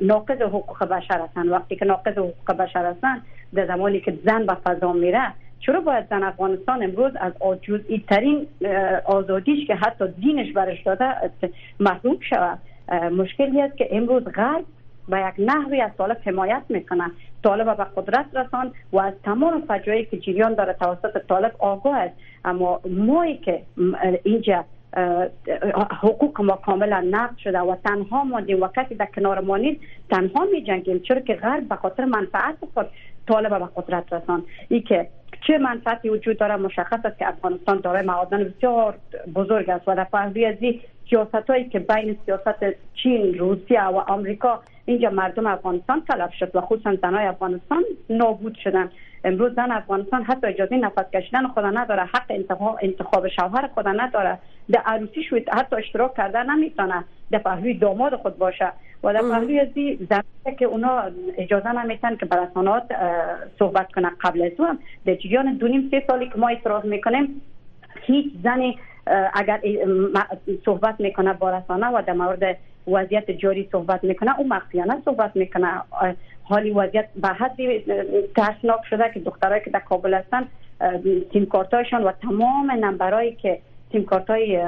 ناقض 0.01 0.43
حقوق 0.43 0.85
بشر 0.85 1.21
هستند 1.21 1.49
وقتی 1.49 1.77
که 1.77 1.85
ناقض 1.85 2.19
حقوق 2.19 2.57
بشر 2.59 2.87
هستند 2.87 3.23
در 3.55 3.67
زمانی 3.67 4.01
که 4.01 4.19
زن 4.25 4.47
به 4.47 4.55
فضا 4.55 4.93
میره 4.93 5.33
چرا 5.61 5.81
باید 5.81 6.07
زن 6.11 6.23
افغانستان 6.23 6.83
امروز 6.83 7.13
از 7.21 7.33
جزئی 7.63 8.05
ترین 8.09 8.47
آزادیش 9.05 9.67
که 9.67 9.75
حتی 9.75 10.05
دینش 10.09 10.53
برش 10.53 10.83
داده 10.83 11.07
محروم 11.81 12.17
شود؟ 12.21 12.59
مشکلی 13.13 13.63
است 13.63 13.77
که 13.77 13.89
امروز 13.91 14.25
غرب 14.25 14.65
و 15.09 15.29
یک 15.29 15.35
نحوی 15.39 15.81
از 15.81 15.91
طالب 15.99 16.17
حمایت 16.25 16.63
می‌کنه. 16.69 17.11
طالب 17.45 17.77
به 17.77 17.87
قدرت 17.97 18.27
رسان 18.35 18.73
و 18.93 18.99
از 18.99 19.13
تمام 19.25 19.63
فجایی 19.69 20.05
که 20.05 20.17
جریان 20.17 20.55
داره 20.55 20.73
توسط 20.73 21.27
طالب 21.29 21.53
آگاه 21.59 21.97
است. 21.97 22.15
اما 22.45 22.81
مایی 22.91 23.37
که 23.37 23.63
اینجا 24.23 24.65
حقوق 26.01 26.41
ما 26.41 26.57
کاملا 26.57 27.01
نقض 27.11 27.37
شده 27.37 27.61
و 27.61 27.77
تنها 27.85 28.25
ماندیم 28.25 28.63
و 28.63 28.69
کسی 28.69 28.95
در 28.95 29.07
کنار 29.07 29.41
ما 29.41 29.57
نیست 29.57 29.81
تنها 30.11 30.45
می 30.53 30.63
جنگیم 30.63 30.99
چرا 30.99 31.21
که 31.21 31.35
غرب 31.35 31.69
به 31.69 31.77
خاطر 31.77 32.05
منفعت 32.05 32.57
خود 32.75 32.87
طالب 33.29 33.59
به 33.59 33.69
قدرت 33.77 34.13
رسان. 34.13 34.45
ای 34.69 34.81
که 34.81 35.09
چه 35.47 35.59
منفعتی 35.59 36.09
وجود 36.09 36.39
داره 36.39 36.57
مشخص 36.57 37.05
است 37.05 37.19
که 37.19 37.29
افغانستان 37.29 37.81
دارای 37.81 38.07
معادن 38.07 38.45
بسیار 38.45 38.95
بزرگ 39.35 39.71
است 39.71 39.89
و 39.89 39.95
در 39.95 40.05
پهلوی 40.05 40.45
سیاست 41.11 41.51
هایی 41.51 41.69
که 41.69 41.79
بین 41.79 42.19
سیاست 42.27 42.65
چین 42.95 43.39
روسیه 43.39 43.85
و 43.85 43.97
آمریکا 43.97 44.61
اینجا 44.85 45.11
مردم 45.11 45.47
افغانستان 45.47 46.03
تلف 46.09 46.33
شد 46.35 46.57
و 46.57 46.61
خصوصا 46.61 46.97
زنای 47.03 47.27
افغانستان 47.27 47.85
نابود 48.11 48.55
شدن. 48.65 48.91
امروز 49.25 49.55
زن 49.55 49.71
افغانستان 49.71 50.23
حتی 50.23 50.47
اجازه 50.47 50.77
نفس 50.77 51.11
کشیدن 51.15 51.49
خدا 51.49 51.71
نداره 51.71 52.03
حق 52.03 52.27
انتخاب 52.29 52.79
انتخاب 52.83 53.29
شوهر 53.29 53.69
خدا 53.75 53.93
نداره. 53.93 54.39
در 54.71 54.81
عروسی 54.87 55.23
شوید 55.23 55.49
حتی 55.49 55.77
اشتراک 55.77 56.15
کرده 56.15 56.43
نمی‌تونه. 56.43 57.05
در 57.31 57.39
پهلوی 57.39 57.75
داماد 57.75 58.17
خود 58.17 58.39
باشه. 58.39 58.73
و 59.03 59.13
در 59.13 59.21
پهلوی 59.21 59.61
ازی 59.61 60.07
زن 60.11 60.55
که 60.59 60.65
اونا 60.65 61.03
اجازه 61.39 61.73
نمیتن 61.73 62.17
که 62.17 62.27
برسانات 62.27 62.83
صحبت 63.59 63.93
کنه 63.93 64.11
قبل 64.21 64.43
از 64.43 64.53
هم 64.59 64.79
در 65.07 65.15
جریان 65.15 65.55
دونیم 65.55 65.89
سه 65.91 66.05
سالی 66.07 66.29
که 66.29 66.39
ما 66.39 66.49
اعتراض 66.49 66.85
می‌کنیم 66.85 67.43
هیچ 68.07 68.33
زنی 68.45 68.79
اگر 69.35 69.61
صحبت 70.65 71.01
می‌کنه 71.01 71.33
با 71.33 71.51
رسانه 71.51 71.87
و 71.87 72.03
در 72.07 72.13
مورد 72.13 72.57
وضعیت 72.89 73.31
جاری 73.31 73.69
صحبت 73.73 74.05
می‌کنه 74.05 74.39
او 74.41 74.49
مخفیانه 74.49 75.03
صحبت 75.05 75.37
می‌کنه. 75.37 75.69
حالی 76.43 76.71
وضعیت 76.71 77.09
به 77.17 77.29
حدی 77.29 77.85
ترسناک 78.37 78.81
شده 78.91 79.11
که 79.15 79.21
دخترایی 79.21 79.63
که 79.65 79.71
در 79.71 79.81
کابل 79.81 80.15
هستن 80.15 80.47
تیم 81.33 81.47
کارتایشان 81.47 82.05
و 82.05 82.13
تمام 82.13 82.71
نمبرایی 82.71 83.35
که 83.35 83.59
تیم 83.91 84.05
کارتای 84.05 84.63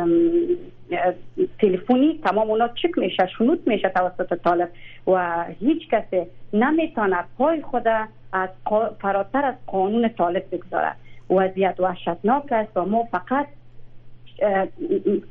تلفنی 1.60 2.20
تمام 2.24 2.50
اونا 2.50 2.68
چک 2.68 2.98
میشه 2.98 3.26
شنود 3.38 3.62
میشه 3.66 3.88
توسط 3.88 4.34
طالب 4.44 4.68
و 5.06 5.44
هیچ 5.60 5.88
کسی 5.90 6.26
نمی‌تونه 6.52 7.24
پای 7.38 7.62
خود 7.62 7.88
از 8.32 8.48
فراتر 9.00 9.44
از 9.44 9.54
قانون 9.66 10.08
طالب 10.08 10.44
بگذاره. 10.52 10.92
وضعیت 11.30 11.80
وحشتناک 11.80 12.52
است 12.52 12.76
و 12.76 12.84
ما 12.84 13.04
فقط 13.04 13.46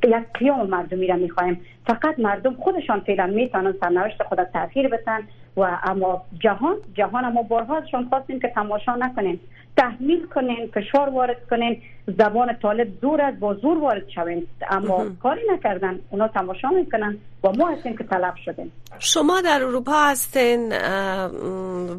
یک 0.03 0.15
قیام 0.33 0.67
مردمی 0.67 1.07
را 1.07 1.15
می‌خواهیم 1.15 1.61
فقط 1.87 2.19
مردم 2.19 2.53
خودشان 2.53 2.99
فعلا 2.99 3.27
می‌تونن 3.27 3.73
سرنوشت 3.81 4.23
خود 4.23 4.43
تغییر 4.43 4.87
بدن 4.87 5.19
و 5.57 5.77
اما 5.83 6.21
جهان 6.39 6.75
جهان 6.93 7.33
ما 7.33 7.43
بارها 7.43 7.77
ازشان 7.77 8.09
خواستیم 8.09 8.39
که 8.39 8.47
تماشا 8.47 8.95
نکنیم. 8.95 9.39
تحمیل 9.77 10.25
کنین 10.25 10.67
فشار 10.73 11.09
وارد 11.09 11.47
کنین 11.49 11.81
زبان 12.07 12.53
طالب 12.53 12.87
زور 13.01 13.21
از 13.21 13.39
با 13.39 13.53
زور 13.53 13.77
وارد 13.77 14.09
شوین 14.09 14.47
اما 14.69 15.05
کاری 15.23 15.41
نکردن 15.53 15.99
اونا 16.09 16.27
تماشا 16.27 16.69
می‌کنن. 16.69 17.17
و 17.45 17.51
ما 17.51 17.69
هستیم 17.69 17.97
که 17.97 18.03
طلب 18.03 18.33
شدیم. 18.45 18.71
شما 18.99 19.41
در 19.41 19.63
اروپا 19.63 20.05
هستین 20.05 20.73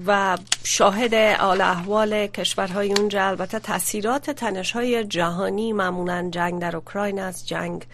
و 0.07 0.37
شاهد 0.65 1.15
آل 1.41 1.61
احوال 1.61 2.27
کشورهای 2.27 2.93
اونجا 2.93 3.27
البته 3.27 3.59
تاثیرات 3.59 4.31
تنش 4.31 4.73
های 4.73 5.05
جهانی 5.05 5.73
معمولا 5.73 6.29
جنگ 6.31 6.61
در 6.61 6.77
اوکراین 6.77 7.19
است. 7.21 7.47
جنگ 7.47 7.85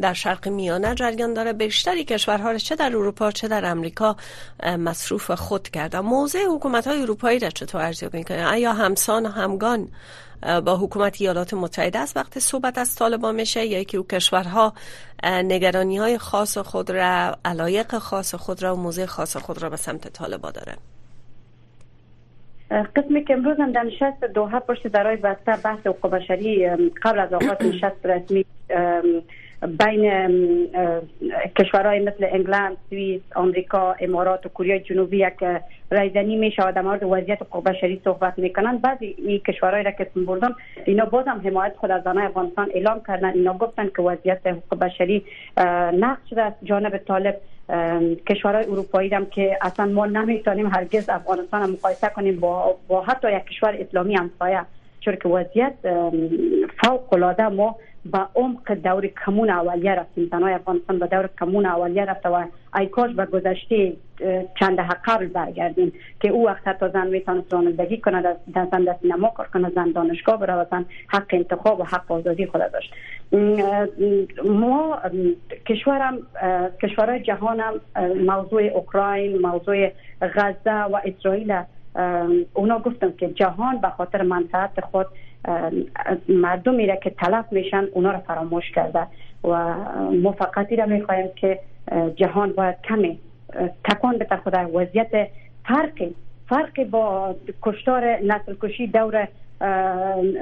در 0.00 0.12
شرق 0.12 0.48
میانه 0.48 0.94
جریان 0.94 1.34
داره. 1.34 1.52
بیشتری 1.52 2.04
کشورها 2.04 2.58
چه 2.58 2.76
در 2.76 2.96
اروپا 2.96 3.30
چه 3.30 3.48
در 3.48 3.64
امریکا 3.64 4.16
مصروف 4.78 5.30
خود 5.30 5.68
کرده 5.68 6.00
موضع 6.00 6.44
حکومت 6.50 6.86
های 6.86 7.02
اروپایی 7.02 7.38
را 7.38 7.50
چطور 7.50 7.80
ارزیابی 7.82 8.18
می‌کنه 8.18 8.46
آیا 8.46 8.72
همسان 8.72 9.26
و 9.26 9.28
همگان 9.28 9.88
با 10.64 10.76
حکومت 10.76 11.20
ایالات 11.20 11.54
متحده 11.54 11.98
است؟ 11.98 12.16
وقتی 12.16 12.40
صحبت 12.40 12.78
از 12.78 12.94
طالبان 12.94 13.34
میشه 13.34 13.66
یا 13.66 13.82
که 13.82 13.98
او 13.98 14.06
کشورها 14.06 14.72
نگرانی 15.24 15.96
های 15.96 16.18
خاص 16.18 16.58
خود 16.58 16.90
را 16.98 17.38
علایق 17.44 17.98
خاص 17.98 18.34
خود 18.34 18.62
را 18.62 18.74
و 18.74 18.78
موضع 18.78 19.06
خاص 19.06 19.36
خود 19.36 19.62
را 19.62 19.70
به 19.70 19.76
سمت 19.76 20.08
طالبان 20.08 20.52
داره. 20.52 20.76
قسمی 22.96 23.24
که 23.24 23.34
امروز 23.34 23.56
هم 23.60 23.72
در 23.72 23.82
نشست 23.82 24.24
دوها 24.24 24.60
پشت 24.60 24.86
درای 24.86 25.16
بسته 25.16 25.56
بحث 25.64 25.86
حقوق 25.86 26.10
بشری 26.10 26.68
قبل 27.02 27.18
از 27.18 27.32
آغاز 27.32 27.56
نشست 27.74 28.06
رسمی 28.06 28.44
بین 29.62 30.10
کشورهای 31.58 32.00
مثل 32.00 32.26
انگلند، 32.32 32.76
سوئیس، 32.90 33.22
آمریکا، 33.34 33.96
امارات 34.00 34.46
و 34.46 34.48
کره 34.48 34.80
جنوبی 34.80 35.16
یک 35.18 35.44
رایزنی 35.90 36.36
می 36.36 36.50
شود 36.50 36.74
در 36.74 36.82
مورد 36.82 37.02
وضعیت 37.02 37.42
حقوق 37.42 37.64
بشری 37.64 38.00
صحبت 38.04 38.38
می‌کنن. 38.38 38.78
بعضی 38.78 39.14
این 39.18 39.38
کشورهایی 39.38 39.84
را 39.84 39.90
که 39.90 40.06
بردم 40.16 40.56
اینا 40.84 41.04
بازم 41.04 41.40
حمایت 41.44 41.72
خود 41.76 41.90
از 41.90 42.02
زنان 42.02 42.18
افغانستان 42.18 42.70
اعلام 42.74 43.00
کردن. 43.08 43.32
اینا 43.32 43.58
گفتن 43.58 43.90
که 43.96 44.02
وضعیت 44.02 44.46
حقوق 44.46 44.78
بشری 44.78 45.24
نقص 45.98 46.20
شده 46.30 46.42
از 46.42 46.52
جانب 46.62 46.96
طالب 46.96 47.36
کشورهای 48.26 48.64
اروپایی 48.64 49.10
هم 49.10 49.26
که 49.26 49.58
اصلا 49.62 49.86
ما 49.86 50.06
نمی‌تونیم 50.06 50.66
هرگز 50.66 51.08
افغانستان 51.08 51.70
مقایسه 51.70 52.08
کنیم 52.08 52.40
با, 52.40 52.76
با 52.88 53.00
حتی 53.00 53.32
یک 53.32 53.44
کشور 53.44 53.76
اسلامی 53.80 54.14
همسایه 54.14 54.60
چون 55.00 55.16
که 55.16 55.28
وضعیت 55.28 55.74
فوق 56.84 57.14
العاده 57.14 57.48
ما 57.48 57.76
با 58.04 58.28
عمق 58.34 58.72
دور 58.72 59.06
کمون 59.06 59.50
اولیه 59.50 59.94
رفتیم. 59.94 60.28
زنای 60.30 60.54
افغانستان 60.54 60.98
به 60.98 61.06
دور 61.06 61.28
کمون 61.40 61.66
اولیه 61.66 62.04
رفته 62.04 62.28
و 62.28 62.44
ای 62.76 62.86
کاش 62.86 63.10
به 63.14 63.26
گذشته 63.26 63.92
چند 64.60 64.80
قبل 65.04 65.26
برگردیم 65.26 65.92
که 66.20 66.28
او 66.28 66.46
وقت 66.46 66.68
حتی 66.68 66.86
زن 66.92 67.06
می‌تونست 67.06 67.52
رانندگی 67.52 67.96
کنه 67.96 68.22
در 68.22 68.66
زن 68.70 68.84
در 68.84 68.96
سینما 69.02 69.28
کار 69.28 69.46
کنه 69.46 69.70
زن 69.70 69.90
دانشگاه 69.90 70.40
بره 70.40 70.54
و 70.54 70.64
زن 70.70 70.84
حق 71.08 71.26
انتخاب 71.30 71.80
و 71.80 71.84
حق 71.84 72.12
آزادی 72.12 72.46
خود 72.46 72.62
داشت. 72.72 72.94
ما 74.44 74.98
کشورم 75.66 76.18
کشورهای 76.82 77.20
جهانم 77.20 77.80
موضوع 78.26 78.62
اوکراین 78.62 79.38
موضوع 79.38 79.90
غزه 80.22 80.82
و 80.82 81.00
اسرائیل 81.04 81.62
اونا 82.54 82.78
گفتم 82.78 83.12
که 83.12 83.28
جهان 83.28 83.80
به 83.80 83.88
خاطر 83.88 84.22
منفعت 84.22 84.80
خود 84.80 85.06
مردمی 86.28 86.86
را 86.86 86.96
که 86.96 87.10
تلف 87.10 87.44
میشن 87.50 87.84
اونا 87.92 88.12
را 88.12 88.18
فراموش 88.18 88.70
کرده 88.70 89.06
و 89.44 89.74
موفقیتی 90.10 90.76
را 90.76 90.86
می‌خواهیم 90.86 91.28
که 91.36 91.58
جهان 92.16 92.52
باید 92.52 92.76
کمی 92.84 93.18
تکان 93.84 94.18
بده 94.18 94.36
خود 94.36 94.54
وضعیت 94.74 95.28
فرقی 95.64 96.14
فرقی 96.48 96.84
با 96.84 97.34
کشتار 97.62 98.04
نسل 98.04 98.54
کشی 98.62 98.86
دور 98.86 99.28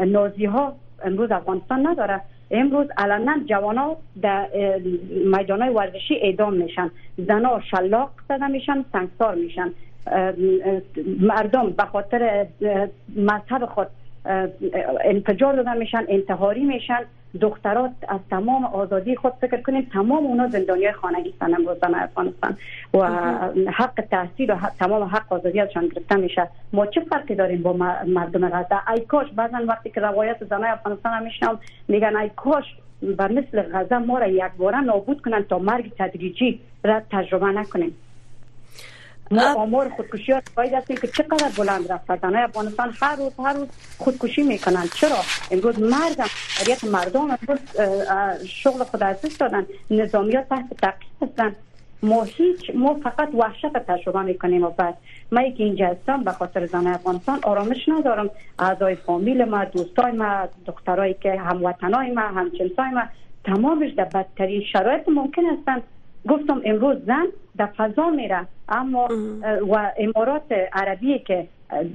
نازی 0.06 0.44
ها 0.44 0.72
امروز 1.04 1.30
افغانستان 1.30 1.86
نداره. 1.86 2.20
امروز 2.50 2.86
علنا 2.96 3.34
ها 3.50 3.96
در 4.22 4.48
میدان 5.24 5.62
های 5.62 5.74
ورزشی 5.74 6.14
اعدام 6.14 6.54
میشن. 6.54 6.90
زنا 7.16 7.60
شلاق 7.60 8.10
زده 8.28 8.46
میشن 8.46 8.84
سنگسار 8.92 9.34
میشن. 9.34 9.72
مردم 11.20 11.70
به 11.70 11.82
خاطر 11.82 12.46
مذهب 13.16 13.66
خود 13.66 13.86
انفجار 15.04 15.56
دادن 15.56 15.78
میشن 15.78 16.04
انتحاری 16.08 16.64
میشن. 16.64 17.00
دخترات 17.40 17.90
از 18.08 18.20
تمام 18.30 18.64
آزادی 18.64 19.16
خود 19.16 19.32
فکر 19.40 19.62
کنیم 19.62 19.88
تمام 19.92 20.26
اونا 20.26 20.48
زندانی 20.48 20.92
خانگی 20.92 21.30
هستن 21.30 21.54
امروز 21.54 21.80
در 21.80 21.90
افغانستان. 21.94 22.56
و 22.94 23.08
حق 23.70 24.04
تحصیل 24.10 24.50
و 24.50 24.56
تمام 24.78 25.02
حق 25.02 25.32
آزادی 25.32 25.60
ازشان 25.60 25.88
گرفته 25.88 26.16
میشه. 26.16 26.48
ما 26.72 26.86
چه 26.86 27.00
فرقی 27.00 27.34
داریم 27.34 27.62
با 27.62 27.72
مردم 28.06 28.48
غزه؟ 28.48 28.90
ای 28.90 29.00
کاش 29.00 29.26
بعضا 29.36 29.58
وقتی 29.68 29.90
که 29.90 30.00
روایت 30.00 30.44
زنای 30.44 30.70
افغانستان 30.70 31.12
هم 31.12 31.22
میشنم 31.22 31.58
میگن 31.88 32.16
ای 32.16 32.30
کاش 32.36 32.64
بر 33.02 33.32
مثل 33.32 33.62
غزه 33.62 33.98
ما 33.98 34.18
را 34.18 34.28
یک 34.28 34.52
باره 34.58 34.80
نابود 34.80 35.22
کنن 35.22 35.42
تا 35.42 35.58
مرگ 35.58 35.92
تدریجی 35.98 36.60
را 36.84 37.00
تجربه 37.10 37.46
نکنیم. 37.46 37.96
ما 39.30 39.54
آمار 39.54 39.88
خودکشی 39.88 40.32
ها 40.32 40.40
باید 40.56 40.74
هستیم 40.74 40.96
که 40.96 41.06
چقدر 41.06 41.48
بلند 41.58 41.92
رفت 41.92 42.20
زنای 42.22 42.42
افغانستان 42.42 42.94
هر 43.00 43.16
روز 43.16 43.32
هر 43.38 43.52
روز 43.52 43.68
خودکشی 43.98 44.42
می‌کنن. 44.42 44.84
چرا؟ 44.94 45.16
امروز 45.50 45.80
مرد 45.80 46.30
یک 46.68 46.84
مردم 46.84 47.20
امروز 47.20 47.58
شغل 48.48 48.84
خود 48.84 49.02
از 49.02 49.38
دادن. 49.38 49.66
نظامی 49.90 50.36
ها 50.36 50.42
تحت 50.42 50.74
تقیید 50.82 51.12
هستن. 51.22 51.56
ما 52.02 52.22
هیچ 52.22 52.70
ما 52.74 52.94
فقط 52.94 53.28
وحشت 53.34 53.72
تجربه 53.72 54.22
می‌کنیم 54.22 54.64
و 54.64 54.70
بعد. 54.70 54.96
ما 55.32 55.50
که 55.50 55.64
اینجا 55.64 55.86
هستم 55.86 56.24
به 56.24 56.32
خاطر 56.32 56.66
زن 56.66 56.86
افغانستان 56.86 57.38
آرامش 57.42 57.88
ندارم. 57.88 58.30
اعضای 58.58 58.94
فامیل 58.94 59.44
ما 59.44 59.64
دوستای 59.64 60.12
ما 60.12 60.48
دخترایی 60.66 61.14
که 61.14 61.40
هموطنای 61.40 62.10
ما 62.10 62.20
همجنسای 62.20 62.90
ما 62.94 63.02
تمامش 63.44 63.92
در 63.96 64.04
بدترین 64.04 64.62
شرایط 64.72 65.08
ممکن 65.08 65.42
هستند 65.44 65.82
گفتم 66.28 66.62
امروز 66.64 66.96
زن 67.06 67.26
در 67.56 67.66
فضا 67.66 68.10
میره 68.10 68.46
اما 68.68 69.08
و 69.72 69.92
امارات 69.98 70.52
عربی 70.72 71.18
که 71.18 71.46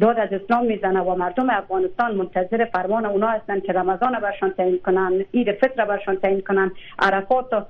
داد 0.02 0.20
از 0.20 0.30
اسلام 0.34 0.66
می‌زنه 0.66 1.02
و 1.02 1.16
مردم 1.16 1.50
افغانستان 1.50 2.16
منتظر 2.16 2.66
فرمان 2.66 3.06
اونا 3.06 3.28
هستن 3.28 3.60
که 3.60 3.74
رمضان 3.74 4.20
برشان 4.20 4.50
تعیین 4.50 4.80
کنن 4.86 5.26
عید 5.34 5.52
فطر 5.52 5.86
برشان 5.86 6.16
تعیین 6.16 6.42
کنن 6.42 6.72
عرفات 7.00 7.54
و 7.54 7.62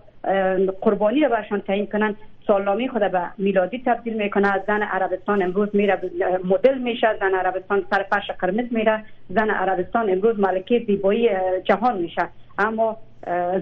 قربانی 0.81 1.19
رو 1.19 1.29
برشان 1.29 1.61
تعیین 1.61 1.87
کنن. 1.87 2.15
سالامی 2.47 2.89
خود 2.89 3.11
به 3.11 3.21
میلادی 3.37 3.83
تبدیل 3.85 4.13
می‌کنه. 4.13 4.63
زن 4.67 4.81
عربستان 4.83 5.43
امروز 5.43 5.69
میره 5.73 6.01
مدل 6.43 6.77
میشه. 6.77 7.07
زن 7.19 7.35
عربستان 7.35 7.85
سر 7.91 8.03
فرش 8.03 8.31
قرمز 8.31 8.65
میره. 8.71 9.03
زن 9.29 9.49
عربستان 9.49 10.09
امروز 10.09 10.39
ملکه 10.39 10.83
زیبایی 10.87 11.29
جهان 11.63 11.97
میشه. 11.97 12.27
اما 12.59 12.97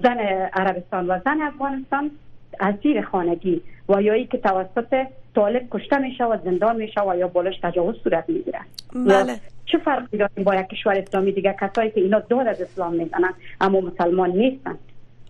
زن 0.04 0.20
عربستان 0.54 1.08
و 1.08 1.20
زن 1.26 1.42
افغانستان 1.42 2.12
اسیر 2.60 3.02
خانگی 3.02 3.62
و 3.90 4.02
یا 4.02 4.14
ای 4.14 4.26
که 4.26 4.38
توسط 4.38 5.06
طالب 5.36 5.68
کشته 5.72 5.98
میشه 5.98 6.24
و 6.24 6.38
زندان 6.44 6.76
میشه 6.76 7.02
و 7.02 7.18
یا 7.18 7.28
بالش 7.28 7.56
تجاوز 7.64 7.96
صورت 8.04 8.26
می‌گیره. 8.28 8.60
بله. 8.94 9.40
چه 9.66 9.78
فرقی 9.78 10.18
داریم 10.18 10.44
با 10.44 10.56
یک 10.56 10.68
کشور 10.68 10.94
اسلامی 10.94 11.32
دیگه؟ 11.32 11.56
کسایی 11.62 11.92
که 11.92 12.02
اینا 12.02 12.20
دور 12.20 12.50
از 12.50 12.62
اسلام 12.62 12.94
می‌زنن 12.94 13.34
اما 13.62 13.82
مسلمان 13.82 14.30
نیستن 14.30 14.78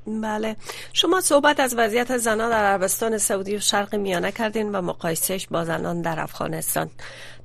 بله. 0.07 0.55
شما 0.93 1.21
صحبت 1.21 1.59
از 1.59 1.75
وضعیت 1.77 2.17
زنان 2.17 2.49
در 2.49 2.63
عربستان 2.63 3.17
سعودی 3.17 3.55
و 3.55 3.59
شرق 3.59 3.95
میانه 3.95 4.31
کردین 4.31 4.71
و 4.71 4.81
مقایسهش 4.81 5.47
با 5.47 5.63
زنان 5.63 6.01
در 6.01 6.19
افغانستان. 6.19 6.89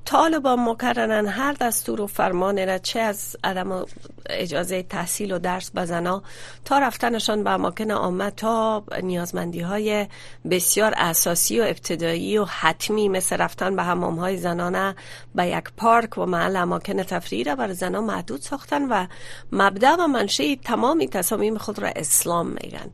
طالبان 0.04 0.60
مکررن 0.60 1.26
هر 1.26 1.52
دستور 1.52 2.00
و 2.00 2.06
فرمان 2.06 2.66
را 2.66 2.78
چه 2.78 3.00
از 3.00 3.36
عدم 3.44 3.86
اجازه 4.30 4.82
تحصیل 4.82 5.32
و 5.32 5.38
درس 5.38 5.70
به 5.70 6.20
تا 6.64 6.78
رفتنشان 6.78 7.44
به 7.44 7.50
اماکن 7.50 7.90
عامه 7.90 8.30
تا 8.30 8.84
نیازمندی 9.02 9.60
های 9.60 10.06
بسیار 10.50 10.94
اساسی 10.96 11.60
و 11.60 11.62
ابتدایی 11.62 12.38
و 12.38 12.44
حتمی 12.44 13.08
مثل 13.08 13.36
رفتن 13.36 13.76
به 13.76 13.82
حمام 13.82 14.16
های 14.16 14.36
زنانه 14.36 14.94
به 15.34 15.46
یک 15.46 15.64
پارک 15.76 16.18
و 16.18 16.26
محل 16.26 16.56
اماکن 16.56 17.02
تفریح 17.02 17.44
را 17.44 17.56
بر 17.56 17.72
زنان 17.72 18.04
محدود 18.04 18.40
ساختن 18.40 18.88
و 18.88 19.06
مبدع 19.52 19.96
و 19.98 20.06
منشه 20.06 20.56
تمامی 20.56 21.08
تصامیم 21.08 21.58
خود 21.58 21.78
را 21.78 21.88
اسلام 21.96 22.46
میگن. 22.46 22.90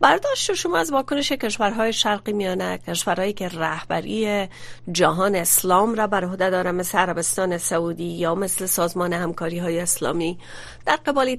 برداشت 0.00 0.54
شما 0.54 0.78
از 0.78 0.92
واکنش 0.92 1.32
کشورهای 1.32 1.92
شرقی 1.92 2.32
میانه 2.32 2.78
کشورهایی 2.78 3.32
که 3.32 3.48
رهبری 3.48 4.48
جهان 4.92 5.34
اسلام 5.34 5.94
را 5.94 6.06
بر 6.06 6.24
عهده 6.24 6.50
دارن 6.52 6.74
مثل 6.74 6.98
عربستان 6.98 7.58
سعودی 7.58 8.04
یا 8.04 8.34
مثل 8.34 8.66
سازمان 8.66 9.12
همکاری 9.12 9.58
های 9.58 9.80
اسلامی. 9.80 10.38
در 10.86 10.96
قبال 11.06 11.36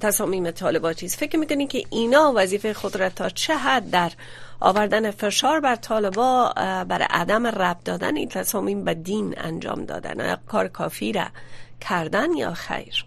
تصامیم 0.00 0.50
طالباتی 0.50 1.06
است 1.06 1.18
فکر 1.18 1.38
می‌کنید 1.38 1.68
که 1.68 1.82
اینا 1.90 2.32
وظیفه 2.36 2.72
خود 2.72 2.96
را 2.96 3.08
تا 3.08 3.28
چه 3.28 3.54
حد 3.54 3.90
در 3.90 4.10
آوردن 4.60 5.10
فشار 5.10 5.60
بر 5.60 5.74
طالبا 5.76 6.52
بر 6.88 7.02
عدم 7.02 7.46
رب 7.46 7.76
دادن 7.84 8.16
این 8.16 8.28
تصامیم 8.28 8.84
به 8.84 8.94
دین 8.94 9.34
انجام 9.36 9.84
دادن؟ 9.84 10.36
کار 10.46 10.68
کافی 10.68 11.12
را 11.12 11.24
کردن 11.80 12.32
یا 12.32 12.52
خیر؟ 12.52 13.04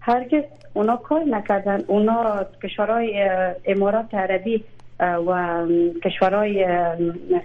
هرگز 0.00 0.44
اونا 0.74 0.96
کار 0.96 1.24
نکردن. 1.24 1.84
اونا 1.86 2.46
کشورهای 2.62 3.30
امارات 3.66 4.14
عربی 4.14 4.64
و 5.00 5.66
کشورهای 6.04 6.66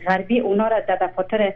غربی 0.08 0.40
اونا 0.40 0.68
را 0.68 0.80
در 0.80 0.96
دفاتر 1.02 1.54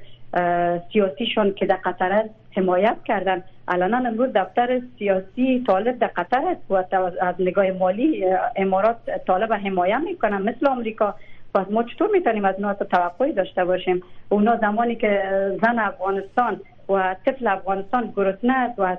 سیاسیشون 0.93 1.53
که 1.53 1.65
در 1.65 1.79
قطر 1.85 2.11
است 2.11 2.29
حمایت 2.57 2.97
کردن. 3.05 3.43
الان 3.67 4.05
امروز 4.05 4.29
دفتر 4.35 4.81
سیاسی 4.99 5.63
طالب 5.67 5.99
در 5.99 6.07
قطر 6.07 6.47
است. 6.47 6.61
و 6.69 6.73
از 7.21 7.35
نگاه 7.39 7.71
مالی 7.71 8.25
امارات 8.55 8.97
طالب 9.27 9.53
حمایت 9.53 10.01
می‌کنن. 10.05 10.41
مثل 10.41 10.67
آمریکا. 10.67 11.15
پس 11.55 11.65
ما 11.71 11.83
چطور 11.83 12.09
می‌تونیم 12.13 12.45
از 12.45 12.55
اونا 12.55 12.73
توقعی 12.73 13.31
داشته 13.33 13.65
باشیم؟ 13.65 14.03
اونا 14.29 14.57
زمانی 14.57 14.95
که 14.95 15.23
زن 15.61 15.79
افغانستان 15.79 16.61
و 16.89 17.15
طفل 17.25 17.47
افغانستان 17.47 18.13
گرسنه 18.15 18.53
است 18.53 18.79
و 18.79 18.97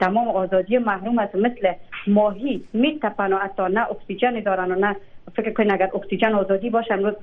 تمام 0.00 0.28
آزادی 0.28 0.78
محروم 0.78 1.18
است 1.18 1.34
مثل 1.34 1.72
ماهی 2.06 2.64
میتپن 2.72 3.32
و 3.32 3.38
حتی 3.38 3.62
نه 3.62 3.90
اکسیژن 3.90 4.40
دارن 4.40 4.72
و 4.72 4.74
نه 4.74 4.96
فکر 5.36 5.52
کنید 5.52 5.72
اگر 5.72 5.90
اکسیژن 5.94 6.32
آزادی 6.32 6.70
باشه 6.70 6.94
امروز 6.94 7.14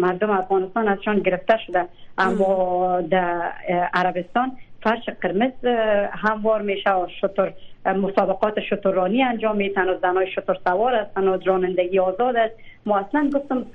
مردم 0.00 0.30
افغانستان 0.30 0.88
ازشان 0.88 1.18
گرفته 1.18 1.56
شده. 1.66 1.86
اما 2.18 3.00
در 3.10 3.52
عربستان 3.94 4.52
فرش 4.86 5.08
قرمز 5.20 5.64
هموار 6.12 6.62
میشه 6.62 6.90
و 6.90 7.06
شطور 7.20 7.52
مسابقات 7.86 8.60
شطورانی 8.60 9.22
انجام 9.22 9.56
میتن 9.56 9.88
و 9.88 9.98
زنای 10.02 10.30
شطور 10.32 10.56
سوار 10.64 10.94
هستن 10.94 11.28
و 11.28 11.38
رانندگی 11.44 11.98
آزاد 11.98 12.36
است. 12.36 12.54
ما 12.86 12.98
اصلا 12.98 13.30
گفتم 13.34 13.66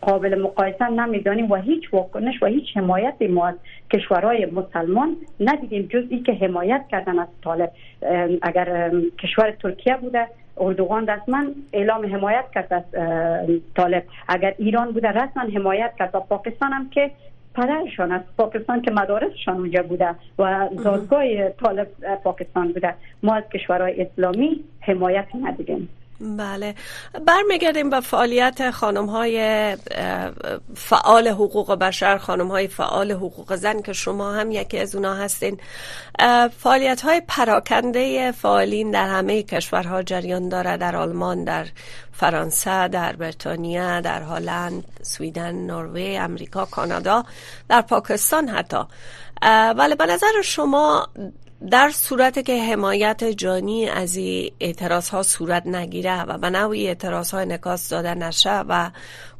قابل 0.00 0.42
مقایسه 0.42 0.88
نمی‌دانیم 0.88 1.50
و 1.50 1.54
هیچ 1.54 1.94
واکنش 1.94 2.42
و 2.42 2.46
هیچ 2.46 2.76
حمایت 2.76 3.22
ما 3.22 3.46
از 3.46 3.54
کشورهای 3.92 4.46
مسلمان 4.46 5.16
ندیدیم 5.40 5.82
جز 5.82 6.04
ای 6.10 6.18
که 6.18 6.32
حمایت 6.32 6.84
کردن 6.90 7.18
از 7.18 7.28
طالب. 7.44 7.70
اگر 8.42 8.92
کشور 9.22 9.50
ترکیه 9.50 9.96
بوده 9.96 10.26
اردوغان 10.60 11.06
رسما 11.06 11.44
اعلام 11.72 12.14
حمایت 12.14 12.44
کرد 12.54 12.72
از 12.72 12.82
طالب. 13.76 14.02
اگر 14.28 14.54
ایران 14.58 14.90
بوده 14.92 15.08
رسما 15.08 15.42
حمایت 15.54 15.92
کرد 15.98 16.14
و 16.14 16.20
پاکستان 16.20 16.72
هم 16.72 16.90
که 16.90 17.10
پدرشان 17.58 18.12
از 18.12 18.20
پاکستان 18.36 18.82
که 18.82 18.90
مدارسشان 18.90 19.56
اونجا 19.56 19.82
بوده 19.82 20.14
و 20.38 20.68
دادگاه 20.84 21.48
طالب 21.48 21.88
پاکستان 22.24 22.72
بوده. 22.72 22.94
ما 23.22 23.34
از 23.34 23.44
کشورهای 23.54 24.02
اسلامی 24.02 24.64
حمایت 24.80 25.26
ندیدیم. 25.42 25.88
بله. 26.20 26.74
برمیگردیم 27.26 27.90
به 27.90 28.00
فعالیت 28.00 28.70
خانم 28.70 29.06
های 29.06 29.76
فعال 30.74 31.28
حقوق 31.28 31.74
بشر 31.74 32.18
خانم 32.18 32.48
های 32.48 32.68
فعال 32.68 33.12
حقوق 33.12 33.54
زن 33.56 33.82
که 33.82 33.92
شما 33.92 34.32
هم 34.32 34.50
یکی 34.50 34.78
از 34.78 34.94
اونا 34.94 35.14
هستین. 35.14 35.60
فعالیت 36.58 37.00
های 37.00 37.22
پراکنده 37.28 38.32
فعالین 38.32 38.90
در 38.90 39.08
همه 39.08 39.42
کشورها 39.42 40.02
جریان 40.02 40.48
داره 40.48 40.76
در 40.76 40.96
آلمان 40.96 41.44
در 41.44 41.66
فرانسه 42.12 42.88
در 42.88 43.16
بریتانیا 43.16 44.00
در 44.00 44.22
هلند 44.22 44.84
سویدن 45.02 45.54
نروژ 45.54 45.98
امریکا 45.98 46.64
کانادا 46.64 47.24
در 47.68 47.80
پاکستان 47.80 48.48
حتی. 48.48 48.84
ولی 49.76 49.94
به 49.94 50.06
نظر 50.06 50.42
شما 50.44 51.08
در 51.70 51.90
صورت 51.90 52.46
که 52.46 52.62
حمایت 52.62 53.24
جانی 53.24 53.88
از 53.88 54.16
این 54.16 54.52
اعتراض 54.60 55.08
ها 55.08 55.22
صورت 55.22 55.66
نگیره 55.66 56.22
و 56.22 56.38
به 56.38 56.50
نوعی 56.50 56.86
اعتراض 56.88 57.30
ها 57.30 57.44
نکاس 57.44 57.88
داده 57.88 58.14
نشه 58.14 58.58
و 58.58 58.90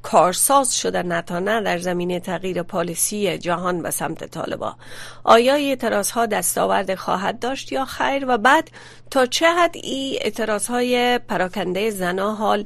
کارساز 0.03 0.77
شده 0.77 1.03
نتانه 1.03 1.63
در 1.63 1.79
زمینه 1.79 2.21
تغییر 2.21 2.63
پالیسی 2.63 3.39
جهان 3.39 3.83
به 3.83 3.91
سمت 3.91 4.25
طالبا 4.25 4.77
آیا 5.25 5.55
اعتراض 5.55 6.11
ها 6.11 6.27
دستاورد 6.27 6.95
خواهد 6.95 7.39
داشت 7.39 7.73
یا 7.73 7.85
خیر؟ 7.85 8.25
و 8.29 8.39
بعد 8.39 8.71
تا 9.11 9.27
چه 9.27 9.47
حد 9.47 9.77
این 9.77 10.19
اعتراض 10.21 10.67
های 10.67 11.19
پراکنده 11.19 11.91
زنا 11.91 12.35
حال 12.35 12.65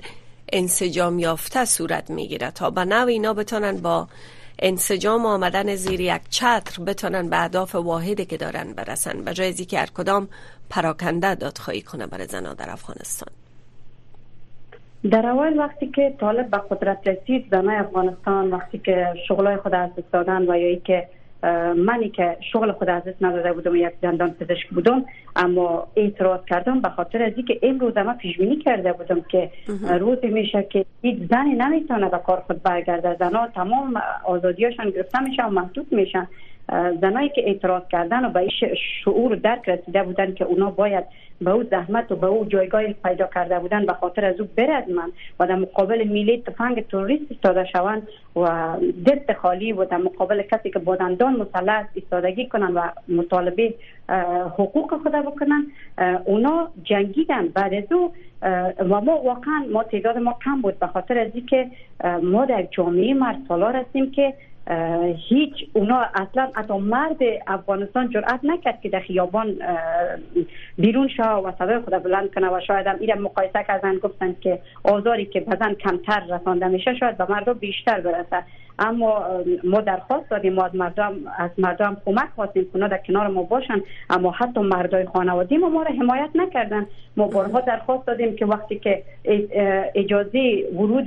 انسجام 0.53 1.19
یافته 1.19 1.65
صورت 1.65 2.11
می‌گیره؟ 2.11 2.51
تا 2.51 2.71
به 2.71 2.85
نوع 2.85 3.07
اینا 3.07 3.35
بتونن 3.35 3.77
با 3.77 4.09
انسجام 4.63 5.27
آمدن 5.27 5.75
زیر 5.75 6.01
یک 6.01 6.23
چتر 6.31 6.83
بتونن 6.87 7.31
به 7.31 7.43
اهداف 7.43 7.75
واحدی 7.75 8.25
که 8.25 8.37
دارن 8.37 8.73
برسن. 8.73 9.25
به 9.25 9.33
جای 9.35 9.53
که 9.53 9.79
هر 9.79 9.87
کدام 9.87 10.29
پراکنده 10.71 11.35
دادخواهی 11.35 11.83
کنه 11.83 12.07
برای 12.07 12.27
زنان 12.27 12.55
در 12.55 12.71
افغانستان. 12.71 13.29
در 15.11 15.27
اول 15.27 15.59
وقتی 15.59 15.87
که 15.87 16.15
طالب 16.21 16.51
به 16.51 16.59
قدرت 16.71 16.99
رسید 17.07 17.47
زنای 17.51 17.77
افغانستان 17.77 18.51
وقتی 18.51 18.79
که 18.79 19.07
شغلای 19.29 19.57
خود 19.57 19.75
از 19.75 19.91
دادن 20.13 20.51
و 20.51 20.57
یا 20.57 20.79
که 20.79 21.09
منی 21.77 22.09
که 22.09 22.37
شغل 22.53 22.73
خود 22.73 22.89
از 22.89 23.03
نداده 23.21 23.53
بودم 23.53 23.77
یک 23.77 23.93
دندان 24.03 24.31
پزشک 24.31 24.69
بودم 24.69 25.05
اما 25.37 25.87
اعتراض 25.97 26.41
کردم 26.45 26.81
به 26.81 26.89
خاطر 26.89 27.23
از 27.23 27.33
اینکه 27.37 27.59
امروز 27.63 27.97
ما 27.97 28.13
پیش 28.13 28.39
بینی 28.39 28.57
کرده 28.57 28.93
بودم 28.93 29.21
که 29.21 29.51
روزی 30.01 30.27
میشه 30.27 30.63
که 30.63 30.85
هیچ 31.03 31.19
زنی 31.31 31.55
نمی‌تونه 31.55 32.09
به 32.09 32.19
کار 32.19 32.41
خود 32.47 32.63
برگرده. 32.63 33.17
زنها 33.19 33.49
تمام 33.49 34.03
آزادیاشان 34.25 34.91
گرفته 34.91 35.21
میشن 35.23 35.45
و 35.45 35.51
محدود 35.51 35.93
میشن. 35.93 36.29
زنایی 37.01 37.29
که 37.29 37.49
اعتراض 37.49 37.83
کردن 37.91 38.25
و 38.25 38.29
به 38.29 38.49
شعور 39.05 39.35
درک 39.35 39.69
رسیده 39.69 40.03
بودن 40.03 40.35
که 40.35 40.45
اونا 40.45 40.71
باید 40.71 41.05
به 41.41 41.51
او 41.51 41.63
زحمت 41.63 42.13
و 42.13 42.17
به 42.17 42.27
او 42.27 42.45
جایگاه 42.45 42.83
پیدا 42.93 43.27
کرده 43.35 43.59
بودن 43.59 43.87
به 43.87 43.93
خاطر 43.93 44.25
از 44.25 44.41
او 44.41 44.49
من 44.95 45.13
و 45.41 45.47
در 45.47 45.55
مقابل 45.55 46.05
میلی 46.05 46.43
تفنگ 46.47 46.87
توریست 46.87 47.25
ایستاده 47.31 47.65
شوند 47.65 48.09
و 48.37 48.77
دست 49.07 49.33
خالی 49.33 49.73
و 49.73 49.85
در 49.85 49.97
مقابل 49.97 50.43
کسی 50.43 50.71
که 50.71 50.79
با 50.79 50.97
دندان 50.97 51.37
مسلح 51.37 51.89
ایستادگی 51.95 52.49
کنن 52.49 52.75
و 52.75 52.89
مطالبه 53.09 53.75
حقوق 54.59 55.03
خود 55.03 55.13
بکنن 55.13 55.67
اونا 56.25 56.69
جنگیدن 56.85 57.49
بعد 57.49 57.75
از 57.75 57.93
او 57.93 58.13
و 58.79 59.01
ما 59.01 59.17
واقعا 59.17 59.65
ما 59.73 59.83
تعداد 59.83 60.19
ما 60.19 60.39
کم 60.45 60.61
بود 60.61 60.79
به 60.79 60.87
خاطر 60.87 61.19
از 61.19 61.31
اینکه 61.35 61.71
ما 62.23 62.45
در 62.45 62.63
جامعه 62.71 63.15
مرد 63.15 63.39
سالار 63.49 63.77
هستیم 63.77 64.11
که 64.11 64.35
هیچ 65.29 65.53
اونا 65.73 66.07
اصلا 66.15 66.49
حتی 66.55 66.75
مرد 66.75 67.19
افغانستان 67.47 68.11
جرأت 68.11 68.41
نکرد 68.43 68.81
که 68.81 68.89
در 68.89 69.01
خیابان 69.01 69.59
بیرون 70.79 71.09
شو 71.09 71.23
و 71.23 71.53
صدای 71.59 71.79
خود 71.79 72.03
بلند 72.03 72.35
کنه 72.35 72.49
و 72.49 72.61
شاید 72.67 72.87
هم 72.87 72.97
ایره 73.01 73.15
مقایسه 73.15 73.65
کردن 73.69 73.99
گفتن 73.99 74.37
که 74.41 74.59
آزاری 74.85 75.27
که 75.27 75.41
بزن 75.41 75.75
کمتر 75.75 76.23
رسانده 76.31 76.69
میشه 76.69 76.95
شاید 76.95 77.17
به 77.17 77.27
مردم 77.31 77.53
بیشتر 77.53 78.01
برسه. 78.01 78.45
اما 78.83 79.25
ما 79.65 79.81
درخواست 79.81 80.31
دادیم 80.31 80.53
ما 80.53 80.65
از 80.65 80.75
مردم 80.75 81.13
از 81.39 81.51
مردم 81.59 81.97
کمک 82.07 82.29
خواستیم 82.37 82.67
که 82.73 82.79
در 82.79 83.01
کنار 83.07 83.27
ما 83.27 83.43
باشن. 83.43 83.83
اما 84.11 84.31
حتی 84.31 84.61
مردای 84.61 85.07
خانوادی 85.07 85.57
ما 85.57 85.69
ما 85.69 85.83
را 85.83 85.91
حمایت 85.91 86.31
نکردن. 86.35 86.87
ما 87.17 87.27
بارها 87.29 87.61
درخواست 87.61 88.07
دادیم 88.07 88.37
که 88.37 88.47
وقتی 88.47 88.79
که 88.79 89.03
اجازه 89.95 90.65
ورود 90.77 91.07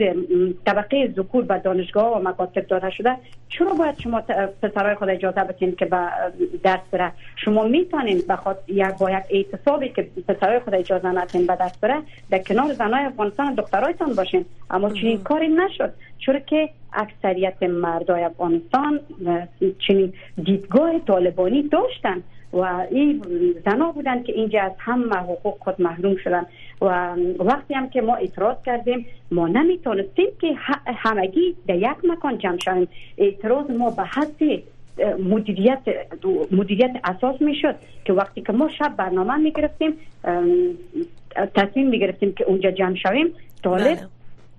طبقه 0.66 1.14
ذکور 1.18 1.44
به 1.44 1.58
دانشگاه 1.58 2.18
و 2.18 2.30
مکاتب 2.30 2.68
داده 2.68 2.90
شده 2.90 3.18
چرا 3.50 3.74
باید 3.74 4.00
شما 4.00 4.22
پسرای 4.62 4.96
خود 4.96 5.10
اجازه 5.10 5.44
بدین 5.44 5.76
که 5.76 5.86
به 5.86 5.98
درس 6.64 6.80
بره؟ 6.92 7.12
شما 7.36 7.64
می‌تونین 7.64 8.22
بخاطر 8.30 8.60
یک 8.68 8.98
با 9.00 9.12
یک 9.12 9.24
اعتصابی 9.30 9.90
که 9.90 10.08
پسرای 10.28 10.60
خود 10.60 10.76
اجازه 10.76 11.08
ندین 11.08 11.48
به 11.48 11.56
درس 11.56 11.78
بره 11.78 11.96
در 12.32 12.40
کنار 12.40 12.74
زنای 12.74 13.06
افغانستان 13.06 13.54
دخترایتان 13.54 14.14
باشین. 14.16 14.46
اما 14.70 14.90
چنین 14.90 15.24
کاری 15.24 15.48
نشد. 15.48 15.94
چرا 16.18 16.40
که 16.40 16.70
اکثریت 16.96 17.64
مردای 17.64 18.24
افغانستان 18.24 19.00
چنین 19.88 20.14
دیدگاه 20.44 21.00
طالبانی 21.00 21.62
داشتن 21.64 22.24
و 22.54 22.86
این 22.92 23.26
زنا 23.66 23.92
بودن 23.92 24.24
که 24.24 24.34
اینجا 24.34 24.62
از 24.62 24.72
همه 24.78 25.16
حقوق 25.16 25.58
خود 25.60 25.82
محروم 25.82 26.16
شدن. 26.16 26.46
و 26.82 27.16
وقتی 27.40 27.74
هم 27.74 27.90
که 27.90 28.02
ما 28.02 28.16
اعتراض 28.16 28.58
کردیم 28.66 29.06
ما 29.32 29.48
نمی‌تونستیم 29.48 30.28
که 30.42 30.54
همگی 30.86 31.56
در 31.68 31.76
یک 31.76 31.98
مکان 32.04 32.38
جمع 32.38 32.58
شویم. 32.58 32.88
اعتراض 33.18 33.72
ما 33.72 33.90
به 33.90 34.04
حد 34.04 34.42
مدیریت 35.20 35.80
مدیریت 36.52 36.92
اساس 37.04 37.42
می‌شد 37.42 37.76
که 38.06 38.14
وقتی 38.14 38.42
که 38.42 38.54
ما 38.54 38.70
شب 38.80 38.96
برنامه 38.98 39.38
می 39.38 39.52
گرفتیم 39.52 39.94
تصمیم 41.56 41.88
می 41.88 42.00
گرفتیم 42.00 42.34
که 42.34 42.44
اونجا 42.44 42.72
جمع 42.72 42.96
شویم 42.96 43.28
طالب 43.64 43.84
بله. 43.84 44.08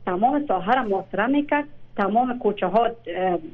تمام 0.07 0.45
ساحه 0.49 0.75
را 0.75 0.83
محاصره 0.83 1.27
می‌کرد. 1.27 1.65
تمام 1.97 2.39
کوچه 2.39 2.67
ها 2.67 2.89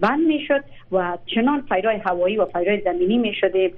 بند 0.01 0.27
می‌شد 0.27 0.65
و 0.93 1.19
چنان 1.27 1.65
فیرای 1.69 1.97
هوایی 1.97 2.37
و 2.37 2.45
فیرای 2.45 2.81
زمینی 2.81 3.19
می 3.19 3.35
شده 3.35 3.73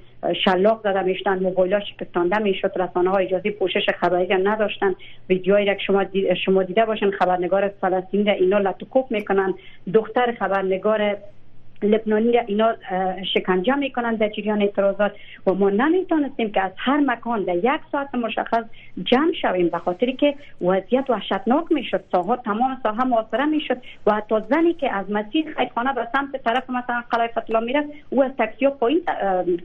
شلاق 0.45 0.81
زده 0.83 1.01
می‌شدن 1.01 1.39
موبایل 1.39 1.73
ها 1.73 1.79
شکستانده 1.79 2.37
می‌شد 2.37 2.71
رسانه 2.75 3.09
ها 3.09 3.17
اجازه 3.17 3.51
پوشش 3.51 3.89
خبری 3.99 4.33
شما 4.33 4.95
ویدیوهایی 5.29 5.65
که 5.65 5.77
شما 5.87 6.05
شما 6.45 6.63
دیده 6.63 6.85
باشین 6.85 7.11
خبرنگار 7.11 7.67
فلسطینی 7.67 8.23
اینا 8.29 8.57
لطوکوب 8.57 9.05
می‌کنن. 9.09 9.53
دختر 9.93 10.31
خبرنگار 10.39 11.17
لبنانی 11.85 12.31
را 12.31 12.41
اینا 12.47 12.73
شکنجه 13.33 13.75
می‌کنند 13.75 14.17
در 14.17 14.29
جریان 14.29 14.61
اعتراضات 14.61 15.11
و 15.47 15.53
ما 15.53 15.69
نمی‌تونستیم 15.69 16.51
که 16.51 16.61
از 16.61 16.71
هر 16.77 16.99
مکان 16.99 17.43
در 17.43 17.55
یک 17.55 17.81
ساعت 17.91 18.15
مشخص 18.15 18.63
جمع 19.03 19.33
شویم 19.41 19.69
به 19.69 19.77
خاطری 19.77 20.13
که 20.13 20.35
وضعیت 20.61 21.09
وحشتناک 21.09 21.65
می‌شد. 21.71 22.03
ساحه 22.11 22.37
تمام 22.45 22.77
ساحه 22.83 23.03
محاصره 23.03 23.45
می‌شد 23.45 23.77
و 24.07 24.13
حتی 24.13 24.35
زنی 24.49 24.73
که 24.73 24.93
از 24.93 25.11
مسیر 25.11 25.53
خیرخانه 25.57 25.93
به 25.93 26.07
سمت 26.13 26.43
طرف 26.43 26.69
مثلا 26.69 27.03
قلعه 27.11 27.27
فتلا 27.27 27.59
میره 27.59 27.85
او 28.09 28.23
از 28.23 28.31
تاکسی 28.37 28.67
پایین 28.67 29.01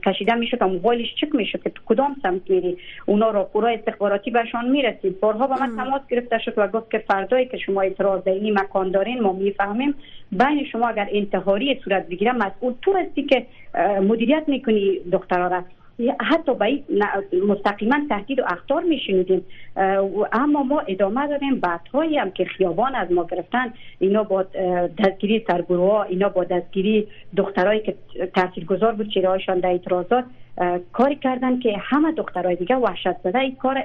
کشیده 0.05 0.35
می‌شد 0.35 0.61
و 0.61 0.67
موبایلش 0.67 1.15
چک 1.15 1.35
می‌شد 1.35 1.63
که 1.63 1.69
تو 1.69 1.81
کدام 1.85 2.15
سمت 2.23 2.49
میری. 2.49 2.77
اونا 3.05 3.31
را 3.31 3.43
پورا 3.43 3.67
استخباراتی 3.67 4.31
بهشان 4.31 4.69
می‌رسید. 4.69 5.19
بارها 5.19 5.47
با 5.47 5.55
من 5.55 5.75
تماس 5.77 6.01
گرفته 6.09 6.37
شد 6.37 6.53
و 6.57 6.67
گفت 6.67 6.91
که 6.91 6.97
فردایی 6.97 7.45
که 7.45 7.57
شما 7.57 7.81
اعتراض 7.81 8.27
این 8.27 8.59
مکان 8.59 8.91
دارین 8.91 9.21
ما 9.21 9.33
می‌فهمیم. 9.33 9.95
بین 10.31 10.65
شما 10.71 10.87
اگر 10.87 11.07
انتحاری 11.11 11.79
صورت 11.83 12.05
بگیره 12.11 12.31
مسئول 12.31 12.73
تو 12.81 12.93
هستی 12.97 13.23
که 13.23 13.45
مدیریت 14.01 14.43
می‌کنی 14.47 14.99
دخترها 15.11 15.47
را. 15.47 15.63
حتی 16.21 16.53
به 16.53 16.79
مستقیما 17.47 17.95
تهدید 18.09 18.39
و 18.39 18.43
اختار 18.47 18.83
میشنیدیم. 18.83 19.45
اما 20.33 20.63
ما 20.63 20.79
ادامه 20.87 21.27
داریم 21.27 21.59
بعدهایی 21.59 22.17
هم 22.17 22.31
که 22.31 22.45
خیابان 22.45 22.95
از 22.95 23.11
ما 23.11 23.23
گرفتن 23.31 23.73
اینا 23.99 24.23
با 24.23 24.45
دستگیری 24.99 25.45
سرگروه 25.47 26.05
اینا 26.09 26.29
با 26.29 26.43
دستگیری 26.43 27.07
دخترایی 27.37 27.79
که 27.79 27.95
تاثیرگذار 28.35 28.93
بود 28.93 29.13
چیره 29.13 29.29
هایشان 29.29 29.59
در 29.59 29.69
اعتراضات 29.69 30.25
کاری 30.93 31.15
کردن 31.15 31.59
که 31.59 31.77
همه 31.77 32.11
دخترای 32.11 32.55
دیگه 32.55 32.75
وحشت 32.75 33.17
زده 33.23 33.39
این 33.39 33.55
کار 33.55 33.83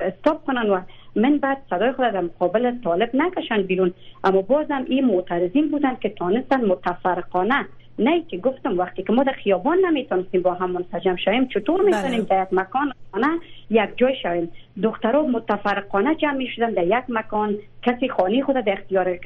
استاپ 0.00 0.44
کنن 0.44 0.70
و 0.70 0.80
من 1.16 1.38
بعد 1.38 1.58
صدای 1.70 1.92
خود 1.92 2.12
در 2.12 2.20
مقابل 2.20 2.72
طالب 2.84 3.10
نکشن 3.14 3.62
بیرون 3.62 3.92
اما 4.24 4.42
بازم 4.42 4.84
این 4.88 5.04
معترضین 5.04 5.70
بودن 5.70 5.96
که 6.00 6.08
تانستن 6.08 6.64
متفرقانه 6.64 7.66
نه 7.98 8.22
که 8.28 8.38
گفتم 8.38 8.78
وقتی 8.78 9.02
که 9.02 9.12
ما 9.12 9.22
در 9.22 9.32
خیابان 9.32 9.78
نمی‌تونستیم 9.78 10.42
با 10.42 10.54
هم 10.54 10.70
منسجم 10.70 11.16
شویم 11.16 11.48
چطور 11.48 11.82
بله. 11.82 11.96
می‌تونیم 11.96 12.26
در 12.30 12.42
یک 12.42 12.48
مکان 12.52 12.92
نه 13.14 13.38
یک 13.70 13.90
جای 13.96 14.16
شویم. 14.22 14.50
دخترها 14.82 15.22
متفرقانه 15.22 16.14
جمع 16.14 16.32
می 16.32 16.46
شدن 16.46 16.70
در 16.70 16.86
یک 16.86 17.04
مکان. 17.08 17.56
کسی 17.82 18.08
خانه 18.08 18.42
خود 18.42 18.56
در 18.56 18.72
اختیار 18.72 19.16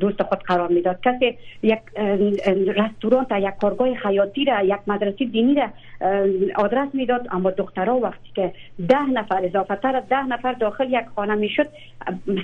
دوست 0.00 0.22
خود 0.22 0.38
قرار 0.38 0.68
می‌داد. 0.68 1.00
کسی 1.00 1.38
یک 1.62 1.78
رستوران 2.76 3.24
تا 3.24 3.38
یک 3.38 3.54
کارگاه 3.60 3.94
خیاطی 3.94 4.44
را 4.44 4.62
یک 4.62 4.80
مدرسه 4.86 5.24
دینی 5.24 5.54
را 5.54 5.68
آدرس 6.56 6.88
می‌داد. 6.92 7.26
اما 7.30 7.50
دخترها 7.50 7.96
وقتی 7.96 8.30
که 8.34 8.52
ده 8.88 9.06
نفر 9.06 9.44
اضافه 9.44 9.76
تر 9.76 10.02
ده 10.10 10.26
نفر 10.26 10.52
داخل 10.52 10.92
یک 10.92 11.04
خانه 11.16 11.34
می‌شد 11.34 11.66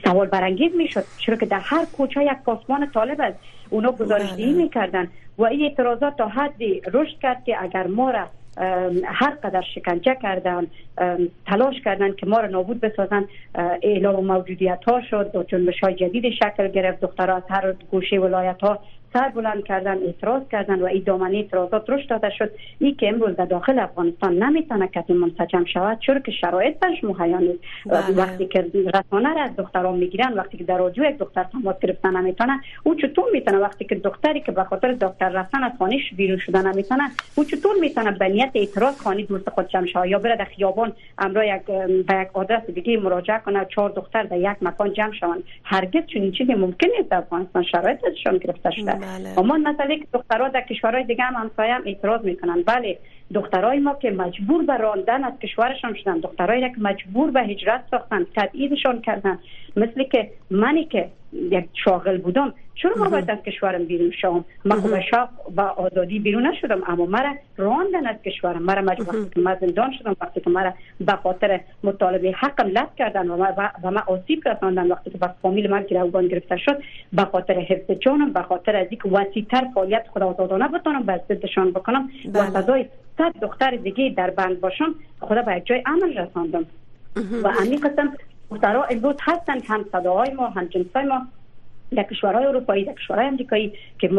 سوال 0.04 0.26
برانگیز 0.26 0.72
می‌شد 0.76 1.04
چرا 1.18 1.36
که 1.36 1.46
در 1.46 1.60
هر 1.60 1.84
کوچه 1.96 2.24
یک 2.24 2.38
پاسمان 2.44 2.90
طالب 2.90 3.20
است. 3.20 3.38
اونا 3.70 3.92
گزارشدهی 3.92 4.52
بله. 4.52 4.62
می‌کردن 4.62 5.08
و 5.38 5.44
این 5.44 5.62
اعتراضات 5.62 6.16
تا 6.16 6.28
حدی 6.28 6.82
رشد 6.92 7.18
کرد 7.18 7.44
که 7.44 7.62
اگر 7.62 7.86
ما 7.86 8.10
را 8.10 8.26
هر 9.04 9.30
قدر 9.30 9.62
شکنجه 9.74 10.16
کردن 10.22 10.66
تلاش 11.46 11.80
کردن 11.84 12.12
که 12.12 12.26
ما 12.26 12.40
را 12.40 12.48
نابود 12.48 12.80
بسازن 12.80 13.24
اعلام 13.82 14.24
موجودیت 14.24 14.80
ها 14.86 15.00
شد 15.10 15.30
و 15.36 15.42
جنبش 15.42 15.80
های 15.80 15.94
جدید 15.94 16.30
شکل 16.30 16.68
گرفت 16.68 17.00
دخترها 17.00 17.36
از 17.36 17.42
هر 17.48 17.72
گوشه 17.90 18.18
ولایت 18.18 18.60
ها 18.60 18.78
سر 19.12 19.28
بلند 19.28 19.64
کردن 19.64 19.98
اعتراض 20.02 20.42
کردن 20.52 20.82
و 20.82 20.84
این 20.84 21.02
دامنه 21.06 21.36
اعتراضات 21.36 21.90
رشد 21.90 22.08
داده 22.08 22.30
شد. 22.30 22.50
این 22.78 22.96
که 22.96 23.08
امروز 23.08 23.36
در 23.36 23.44
داخل 23.44 23.78
افغانستان 23.78 24.42
نمی‌تونه 24.42 24.88
کسی 24.88 25.12
منسجم 25.12 25.64
شود 25.64 25.98
چون 25.98 26.22
که 26.22 26.32
شرایط 26.32 26.78
برش 26.78 27.04
مهیا 27.04 27.38
نیست 27.38 27.58
بله. 27.86 28.16
وقتی 28.16 28.46
که 28.46 28.66
رسانه 28.94 29.34
را 29.34 29.42
از 29.42 29.56
دختران 29.56 29.98
می‌گیرن 29.98 30.32
وقتی 30.32 30.56
که 30.56 30.64
در 30.64 30.78
رادیو 30.78 31.04
یک 31.04 31.18
دختر 31.18 31.44
تماس 31.44 31.78
گرفتن 31.78 32.16
نمی‌تونه 32.16 32.60
او 32.82 32.94
چطور 32.94 33.24
می‌تونه 33.32 33.58
وقتی 33.58 33.84
که 33.84 33.94
دختری 33.94 34.40
که 34.40 34.52
به 34.52 34.64
خاطر 34.64 34.92
دکتر 34.92 35.28
رفتن 35.28 35.62
از 35.64 35.72
خانهش 35.78 36.14
بیرون 36.16 36.38
شدن 36.38 36.72
نمی‌تونه 36.72 37.02
او 37.34 37.44
چطور 37.44 37.76
می‌تونه 37.80 38.10
به 38.10 38.28
نیت 38.28 38.50
اعتراض 38.54 39.00
خانه 39.00 39.22
دوست 39.22 39.50
خود 39.50 39.68
جمع 39.68 39.86
شود 39.86 40.06
یا 40.06 40.18
بره 40.18 40.36
در 40.36 40.44
خیابان 40.44 40.92
امرا 41.18 41.44
یک 41.44 41.62
به 42.06 42.20
یک 42.22 42.28
آدرس 42.32 42.70
دیگه 42.70 42.96
مراجعه 42.96 43.38
کنه 43.38 43.64
چهار 43.64 43.90
دختر 43.90 44.22
در 44.22 44.38
یک 44.38 44.56
مکان 44.62 44.92
جمع 44.92 45.12
شوند. 45.12 45.42
هرگز 45.64 46.02
چنین 46.06 46.32
چیزی 46.32 46.54
ممکن 46.54 46.88
نیست 46.98 47.10
در 47.10 47.16
افغانستان. 47.16 47.62
شرایطشان 47.62 48.38
گرفته 48.38 48.70
شده. 48.70 48.97
بله. 49.00 49.38
اما 49.38 49.56
مثلا 49.56 49.96
که 49.96 50.06
دخترها 50.12 50.48
در 50.48 50.60
کشورهای 50.60 51.04
دیگه 51.04 51.24
هم 51.24 51.34
همسایه 51.34 51.74
هم 51.74 51.82
اعتراض 51.86 52.24
می‌کنن 52.24 52.62
بله 52.62 52.98
دخترای 53.34 53.78
ما 53.78 53.94
که 53.94 54.10
مجبور 54.10 54.64
به 54.64 54.76
راندن 54.76 55.24
از 55.24 55.32
کشورشان 55.42 55.94
شدن. 55.94 56.18
دخترایی 56.18 56.60
که 56.60 56.76
مجبور 56.78 57.30
به 57.30 57.40
هجرت 57.40 57.84
ساختن 57.90 58.26
تبعیدشان 58.36 59.00
کردن. 59.00 59.38
مثل 59.76 60.02
که 60.02 60.30
منی 60.50 60.84
که 60.84 61.08
یک 61.32 61.68
شاغل 61.84 62.18
بودم 62.18 62.54
چرا 62.74 62.92
ما 62.96 63.08
باید 63.08 63.30
از 63.30 63.38
کشورم 63.38 63.84
بیرون 63.84 64.10
شوم؟ 64.10 64.44
من 64.64 64.80
خب 64.80 65.00
شاق 65.00 65.28
و 65.56 65.60
آزادی 65.60 66.18
بیرون 66.18 66.46
نشدم 66.46 66.82
اما 66.86 67.06
مرا 67.06 67.34
راندن 67.56 68.06
از 68.06 68.16
کشورم. 68.22 68.62
مرا 68.62 68.82
مجبور 68.82 69.28
که 69.34 69.40
من 69.40 69.56
زندان 69.60 69.92
شدم 69.98 70.16
وقتی 70.20 70.40
که 70.40 70.50
مرا 70.50 70.72
به 71.00 71.12
خاطر 71.12 71.60
مطالبه 71.84 72.32
حقم 72.32 72.68
لط 72.68 72.94
کردن 72.98 73.28
و 73.28 73.36
ما 73.36 73.48
و 73.82 73.90
ما 73.90 74.02
آسیب 74.06 74.48
رساندن 74.48 74.86
وقتی 74.86 75.10
که 75.10 75.18
به 75.18 75.30
فامیل 75.42 75.70
من 75.70 75.82
گروگان 75.82 76.28
گرفته 76.28 76.56
شد 76.56 76.82
به 77.12 77.24
خاطر 77.24 77.54
حفظ 77.54 77.90
جانم 77.90 78.32
به 78.32 78.42
خاطر 78.42 78.76
از 78.76 78.86
اینکه 78.90 79.08
وسیعتر 79.08 79.66
فعالیت 79.74 80.06
خود 80.12 80.22
آزادانه 80.22 80.68
بتونم 80.68 81.02
به 81.02 81.20
ضدشان 81.28 81.70
بکنم. 81.70 82.10
و 82.34 82.50
بله. 82.50 82.88
صد 83.18 83.32
دختر 83.42 83.70
دیگه 83.70 84.14
در 84.16 84.30
بند 84.30 84.60
باشم 84.60 84.94
خدا 85.20 85.42
به 85.42 85.62
جای 85.64 85.82
عمل 85.86 86.18
رساندم. 86.18 86.66
و 87.42 87.48
همین 87.48 87.80
قسم 87.80 88.12
دخترها 88.50 88.84
امروز 88.84 89.14
هستن 89.20 89.60
هم 89.60 89.84
صداهای 89.92 90.30
ما 90.30 90.46
هم 90.46 90.64
جنسای 90.64 91.04
ما. 91.04 91.26
در 91.96 92.02
کشورهای 92.02 92.44
اروپایی 92.44 92.84
در 92.84 92.92
کشورهای 92.92 93.26
امریکایی 93.26 93.72
که 93.98 94.10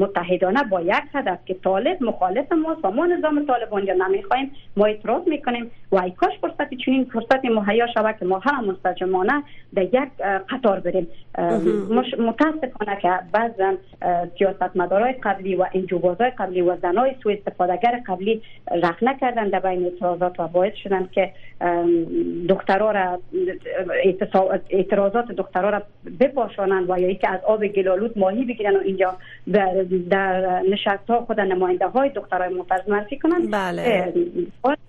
متحدانه 0.00 0.62
با 0.62 0.80
یک 0.80 1.02
هدف 1.14 1.38
که 1.46 1.54
طالب 1.54 2.02
مخالف 2.02 2.52
ما 2.52 2.76
و 2.84 2.90
ما 2.90 3.06
نظام 3.06 3.46
طالبان 3.46 3.84
یا 3.84 3.94
نمی‌خوایم 3.94 4.50
ما 4.76 4.86
اعتراض 4.86 5.28
می‌کنیم 5.28 5.70
و 5.92 5.96
ای 5.96 6.10
کاش 6.10 6.32
فرصت 6.40 6.74
چنین 6.74 7.04
فرصت 7.04 7.44
مهیا 7.44 7.86
شود 7.94 8.16
که 8.18 8.24
ما 8.24 8.38
هم 8.38 8.64
مستجمانه 8.64 9.42
در 9.74 9.82
یک 9.82 10.10
قطار 10.50 10.80
بریم. 10.80 11.06
متاسفانه 12.18 12.96
که 13.02 13.10
بعضا 13.32 13.74
سیاستمدارای 14.38 15.12
قبلی 15.12 15.54
و 15.54 15.66
انجوبازهای 15.74 16.30
قبلی 16.30 16.60
و 16.60 16.76
زنای 16.76 17.14
سو 17.22 17.28
استفادهگر 17.28 18.00
قبلی 18.06 18.42
رخ 18.82 19.02
نکردن 19.02 19.48
در 19.48 19.60
بین 19.60 19.84
اعتراضات 19.84 20.40
و 20.40 20.48
باعث 20.48 20.74
شدن 20.74 21.08
که 21.12 21.32
دخترها 22.48 22.90
را 22.90 23.18
اعتراضات 24.70 25.26
دخترها 25.26 25.70
را 25.70 25.82
بپاشانند. 26.20 26.81
و 26.88 27.00
یا 27.00 27.14
که 27.14 27.28
از 27.30 27.40
آب 27.46 27.66
گلالود 27.66 28.18
ماهی 28.18 28.44
بگیرن 28.44 28.76
و 28.76 28.80
اینجا 28.84 29.16
در, 29.52 29.84
در 30.10 30.62
نشست 30.70 31.10
ها 31.10 31.20
خود 31.20 31.40
نماینده 31.40 31.86
های 31.86 32.08
دخترای 32.08 32.54
معترض 32.54 32.88
معرفی 32.88 33.18
کنند 33.18 33.50
بله. 33.50 34.12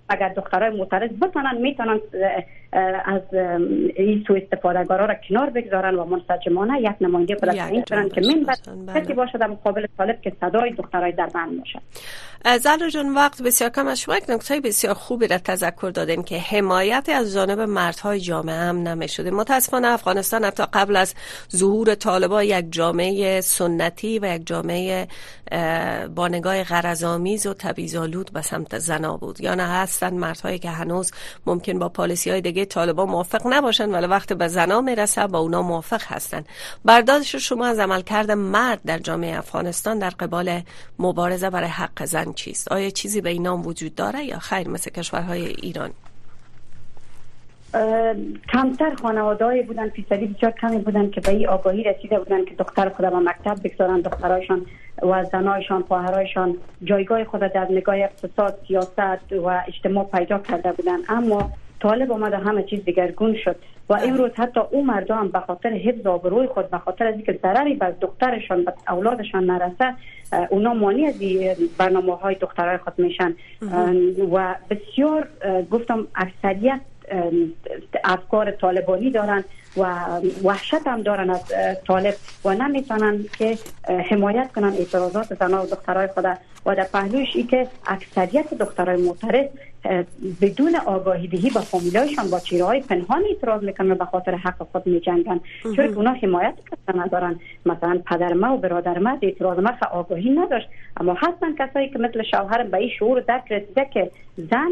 اگر 0.08 0.28
دخترای 0.28 0.76
معترض 0.76 1.10
بتانن 1.10 1.56
می‌تونن 1.60 2.00
از 3.04 3.22
این 3.96 4.24
سو 4.26 4.34
استفادهگارا 4.34 5.06
را 5.06 5.14
کنار 5.28 5.50
بگذارن 5.50 5.94
و 5.94 6.04
منسجمانه 6.04 6.80
یک 6.80 6.96
نماینده 7.00 7.34
خود 7.34 7.52
تعیین 7.52 7.84
کنن 7.90 8.08
که 8.08 8.20
من 8.20 8.56
بله. 8.86 9.00
کسی 9.00 9.12
باشه 9.14 9.38
در 9.38 9.46
مقابل 9.46 9.86
طالب 9.98 10.20
که 10.20 10.32
صدای 10.40 10.70
دخترای 10.70 11.12
در 11.12 11.26
بند 11.26 11.58
باشه 11.58 11.80
زهرا 12.60 12.88
جان 12.88 13.14
وقت 13.14 13.42
بسیار 13.42 13.70
کم 13.70 13.86
از 13.86 14.00
شما 14.00 14.16
یک 14.16 14.30
نکته 14.30 14.60
بسیار 14.60 14.94
خوبی 14.94 15.28
را 15.28 15.38
تذکر 15.38 15.90
دادیم 15.90 16.22
که 16.22 16.38
حمایت 16.38 17.08
از 17.08 17.34
جانب 17.34 17.60
مردهای 17.60 18.20
جامعه 18.20 18.54
هم 18.54 18.88
نمی 18.88 19.08
شده. 19.08 19.30
متاسفانه 19.30 19.88
افغانستان 19.88 20.44
حتی 20.44 20.62
قبل 20.72 20.96
از 20.96 21.14
ظهور 21.56 21.94
طالبان 21.94 22.44
یک 22.44 22.66
جامعه 22.70 23.40
سنتی 23.40 24.18
و 24.18 24.34
یک 24.34 24.46
جامعه 24.46 25.08
با 26.14 26.28
نگاه 26.28 26.64
غرضآمیز 26.64 27.46
و 27.46 27.54
تبعیض‌آلود 27.54 28.32
به 28.32 28.42
سمت 28.42 28.78
زنا 28.78 29.16
بود. 29.16 29.40
یا 29.40 29.54
نه 29.54 29.62
هستن 29.62 30.14
مردهایی 30.14 30.58
که 30.58 30.70
هنوز 30.70 31.12
ممکن 31.46 31.78
با 31.78 31.88
پالیسی 31.88 32.30
های 32.30 32.40
دیگه 32.40 32.63
طالبان 32.64 33.08
موافق 33.08 33.42
نباشن 33.46 33.90
ولی 33.90 34.06
وقت 34.06 34.32
به 34.32 34.48
زنا 34.48 34.80
می‌رسه 34.80 35.26
با 35.26 35.38
اونا 35.38 35.62
موافق 35.62 36.02
هستن 36.06 36.44
برداشت 36.84 37.38
شما 37.38 37.66
از 37.66 37.78
عملکرد 37.78 38.30
مرد 38.30 38.80
در 38.86 38.98
جامعه 38.98 39.38
افغانستان 39.38 39.98
در 39.98 40.10
قبال 40.10 40.60
مبارزه 40.98 41.50
برای 41.50 41.68
حق 41.68 42.04
زن 42.04 42.32
چیست؟ 42.32 42.72
آیا 42.72 42.90
چیزی 42.90 43.20
به 43.20 43.30
این 43.30 43.46
وجود 43.46 43.94
داره 43.94 44.24
یا 44.24 44.38
خیر 44.38 44.68
مثل 44.68 44.90
کشورهای 44.90 45.46
ایران؟ 45.46 45.90
کمتر 48.52 48.94
خانواده 49.02 49.62
بودن 49.62 49.88
فیصدی 49.88 50.26
بسیار 50.26 50.52
کمی 50.52 50.78
بودن 50.78 51.10
که 51.10 51.20
به 51.20 51.28
این 51.28 51.48
آگاهی 51.48 51.82
رسیده 51.82 52.18
بودن 52.18 52.44
که 52.44 52.54
دختر 52.54 52.88
خود 52.88 53.10
به 53.10 53.18
مکتب 53.18 53.56
بگذارن 53.64 54.00
دخترایشان 54.00 54.66
و 55.02 55.24
زنایشان 55.24 55.82
خواهرایشان 55.82 56.56
جایگاه 56.84 57.24
خود 57.24 57.40
در 57.40 57.68
نگاه 57.70 57.96
اقتصاد 57.96 58.58
سیاست 58.68 59.32
و 59.32 59.62
اجتماع 59.68 60.04
پیدا 60.04 60.38
کرده 60.38 60.72
بودن. 60.72 60.98
اما 61.08 61.50
طالب 61.84 62.12
آمد 62.12 62.32
همه 62.32 62.62
چیز 62.62 62.84
دیگرگون 62.84 63.36
شد. 63.44 63.56
و 63.90 63.94
بله. 63.94 64.08
امروز 64.08 64.30
حتی 64.36 64.60
او 64.70 64.84
مردم 64.84 65.28
به 65.28 65.40
خاطر 65.40 65.68
حفظ 65.68 66.06
آبروی 66.06 66.46
خود 66.46 66.70
به 66.70 66.78
خاطر 66.78 67.06
از 67.06 67.14
اینکه 67.14 67.38
ضرری 67.42 67.74
بر 67.74 67.90
دخترشان 67.90 68.64
به 68.64 68.72
اولادشان 68.88 69.44
نرسه 69.44 69.94
اونا 70.50 70.74
مانی 70.74 71.06
از 71.06 71.14
برنامه 71.78 72.16
های 72.16 72.34
دخترای 72.34 72.78
خود 72.78 72.92
میشن. 72.98 73.34
و 74.32 74.54
بسیار 74.70 75.28
گفتم 75.70 76.06
اکثریت 76.14 76.80
افکار 78.04 78.50
طالبانی 78.50 79.10
دارن 79.10 79.44
و 79.76 79.94
وحشت 80.44 80.86
هم 80.86 81.02
دارن 81.02 81.30
از 81.30 81.52
طالب 81.86 82.14
و 82.44 82.54
نمی‌تونن 82.54 83.24
که 83.38 83.58
حمایت 84.10 84.52
کنن 84.52 84.72
اعتراضات 84.78 85.34
زنان 85.34 85.60
و 85.60 85.66
دخترای 85.66 86.06
خود. 86.06 86.24
و 86.66 86.74
در 86.74 86.84
پهلوش 86.92 87.36
ای 87.36 87.42
که 87.42 87.66
اکثریت 87.86 88.54
دخترای 88.54 89.02
معترض 89.02 89.46
بدون 90.40 90.76
آگاهی 90.86 91.28
دهی 91.28 91.50
با 91.50 91.60
فامیلایشان 91.60 92.30
با 92.30 92.40
چیره 92.40 92.64
های 92.64 92.80
پنهان 92.80 93.22
اعتراض 93.28 93.62
می‌کنن 93.62 93.94
به 93.94 94.04
خاطر 94.04 94.34
حق 94.34 94.66
خود 94.72 94.86
میجنگن. 94.86 95.40
چون 95.62 95.74
که 95.74 95.96
اونا 95.96 96.12
حمایت 96.12 96.54
کردن 96.70 97.00
ندارن. 97.00 97.40
مثلا 97.66 98.00
پدر 98.06 98.32
ما 98.32 98.54
و 98.54 98.58
برادر 98.58 98.98
ما 98.98 99.18
اعتراض 99.22 99.58
ما 99.58 99.70
آگاهی 99.92 100.30
نداشت. 100.30 100.68
اما 100.96 101.14
هستن 101.14 101.54
کسایی 101.58 101.88
که 101.88 101.98
مثل 101.98 102.22
شوهر 102.22 102.62
به 102.62 102.76
این 102.76 102.90
شعور 102.98 103.20
درک 103.20 103.52
رسیده 103.52 103.86
که 103.94 104.10
زن 104.36 104.70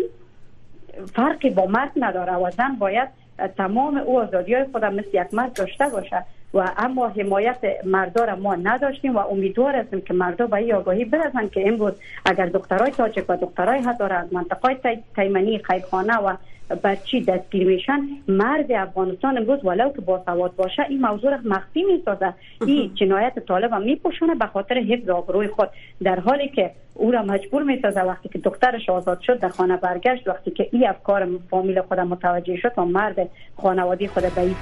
فرقی 1.15 1.51
با 1.51 1.67
مرد 1.67 1.91
نداره 1.97 2.33
و 2.33 2.51
زن 2.51 2.77
باید 2.79 3.09
تمام 3.57 3.97
او 3.97 4.21
آزادی 4.21 4.55
های 4.55 4.65
خودم 4.73 4.95
مثل 4.95 5.09
یک 5.13 5.35
مرد 5.35 5.53
داشته 5.53 5.89
باشه. 5.89 6.25
و 6.55 6.71
اما 6.77 7.09
حمایت 7.09 7.59
مردار 7.85 8.35
ما 8.35 8.55
نداشتیم 8.55 9.17
و 9.17 9.19
امیدوار 9.19 9.77
هستیم 9.77 10.01
که 10.01 10.15
مردا 10.15 10.47
به 10.47 10.57
این 10.57 10.75
آگاهی 10.75 11.05
برسن 11.05 11.49
که 11.49 11.69
امروز 11.69 11.93
اگر 12.25 12.47
دخترای 12.47 12.91
تاجک 12.91 13.25
و 13.29 13.37
دخترای 13.37 13.79
هزاره 13.79 14.15
از 14.15 14.33
منطقه 14.33 15.03
تیمنی 15.17 15.59
خیبخانه 15.59 16.17
و 16.17 16.37
بچی 16.85 17.21
دستگیر 17.21 17.67
میشن 17.67 18.01
مرد 18.29 18.73
افغانستان 18.73 19.39
امروز 19.39 19.65
ولو 19.65 19.93
که 19.93 20.01
با 20.01 20.23
سواد 20.27 20.57
باشه 20.57 20.83
این 20.89 21.01
موضوع 21.01 21.31
را 21.31 21.39
مخفی 21.45 21.83
می‌سازه. 21.83 22.35
این 22.67 22.95
جنایت 22.95 23.39
طالب 23.39 23.73
هم 23.73 23.83
میپوشونه 23.83 24.35
به 24.35 24.47
خاطر 24.47 24.79
حفظ 24.79 25.09
آبروی 25.09 25.49
خود. 25.49 25.69
در 26.03 26.21
حالی 26.21 26.49
که 26.49 26.71
او 26.95 27.11
را 27.11 27.23
مجبور 27.23 27.63
می‌سازه 27.63 28.01
وقتی 28.01 28.29
که 28.29 28.39
دخترش 28.39 28.89
آزاد 28.89 29.21
شد 29.21 29.39
در 29.39 29.49
خانه 29.49 29.77
برگشت 29.77 30.29
وقتی 30.29 30.51
که 30.51 30.69
این 30.73 30.89
افکار 30.89 31.29
فامیل 31.51 31.81
خودم 31.81 32.09
متوجه 32.09 32.57
شد 32.57 32.73
و 32.77 32.85
مرد 32.85 33.29
خانوادی 33.57 34.09
خود 34.09 34.35
به 34.35 34.41
این 34.41 34.55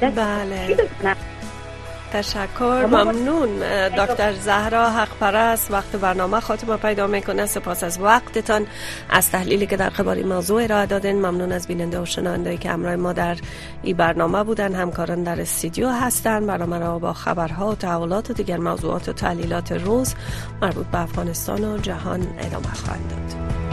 بله. 0.00 1.47
تشکر. 2.12 2.86
ممنون. 2.86 3.58
دکتر 3.88 4.32
زهرا 4.32 4.90
حق 4.90 5.08
پرست 5.20 5.70
وقت 5.70 5.96
برنامه 5.96 6.40
خاتمه 6.40 6.76
پیدا 6.76 7.06
می‌کنه. 7.06 7.46
سپاس 7.46 7.84
از 7.84 8.00
وقتتان. 8.00 8.66
از 9.10 9.30
تحلیلی 9.30 9.66
که 9.66 9.76
در 9.76 9.88
قبال 9.88 10.22
موضوع 10.22 10.62
ارائه 10.62 10.86
دادن 10.86 11.12
ممنون 11.12 11.52
از 11.52 11.66
بیننده 11.66 12.00
و 12.00 12.04
شنونده 12.04 12.56
که 12.56 12.70
همراه 12.70 12.96
ما 12.96 13.12
در 13.12 13.36
این 13.82 13.96
برنامه 13.96 14.44
بودن. 14.44 14.74
همکاران 14.74 15.22
در 15.22 15.40
استودیو 15.40 15.88
هستند 15.88 16.46
برنامه 16.46 16.78
را 16.78 16.98
با 16.98 17.12
خبرها 17.12 17.68
و 17.70 17.74
تحولات 17.74 18.30
و 18.30 18.32
دیگر 18.32 18.56
موضوعات 18.56 19.08
و 19.08 19.12
تحلیلات 19.12 19.72
روز 19.72 20.14
مربوط 20.62 20.86
به 20.86 21.00
افغانستان 21.00 21.64
و 21.64 21.78
جهان 21.78 22.26
ادامه 22.38 22.74
خواهند 22.74 23.10
داد. 23.10 23.67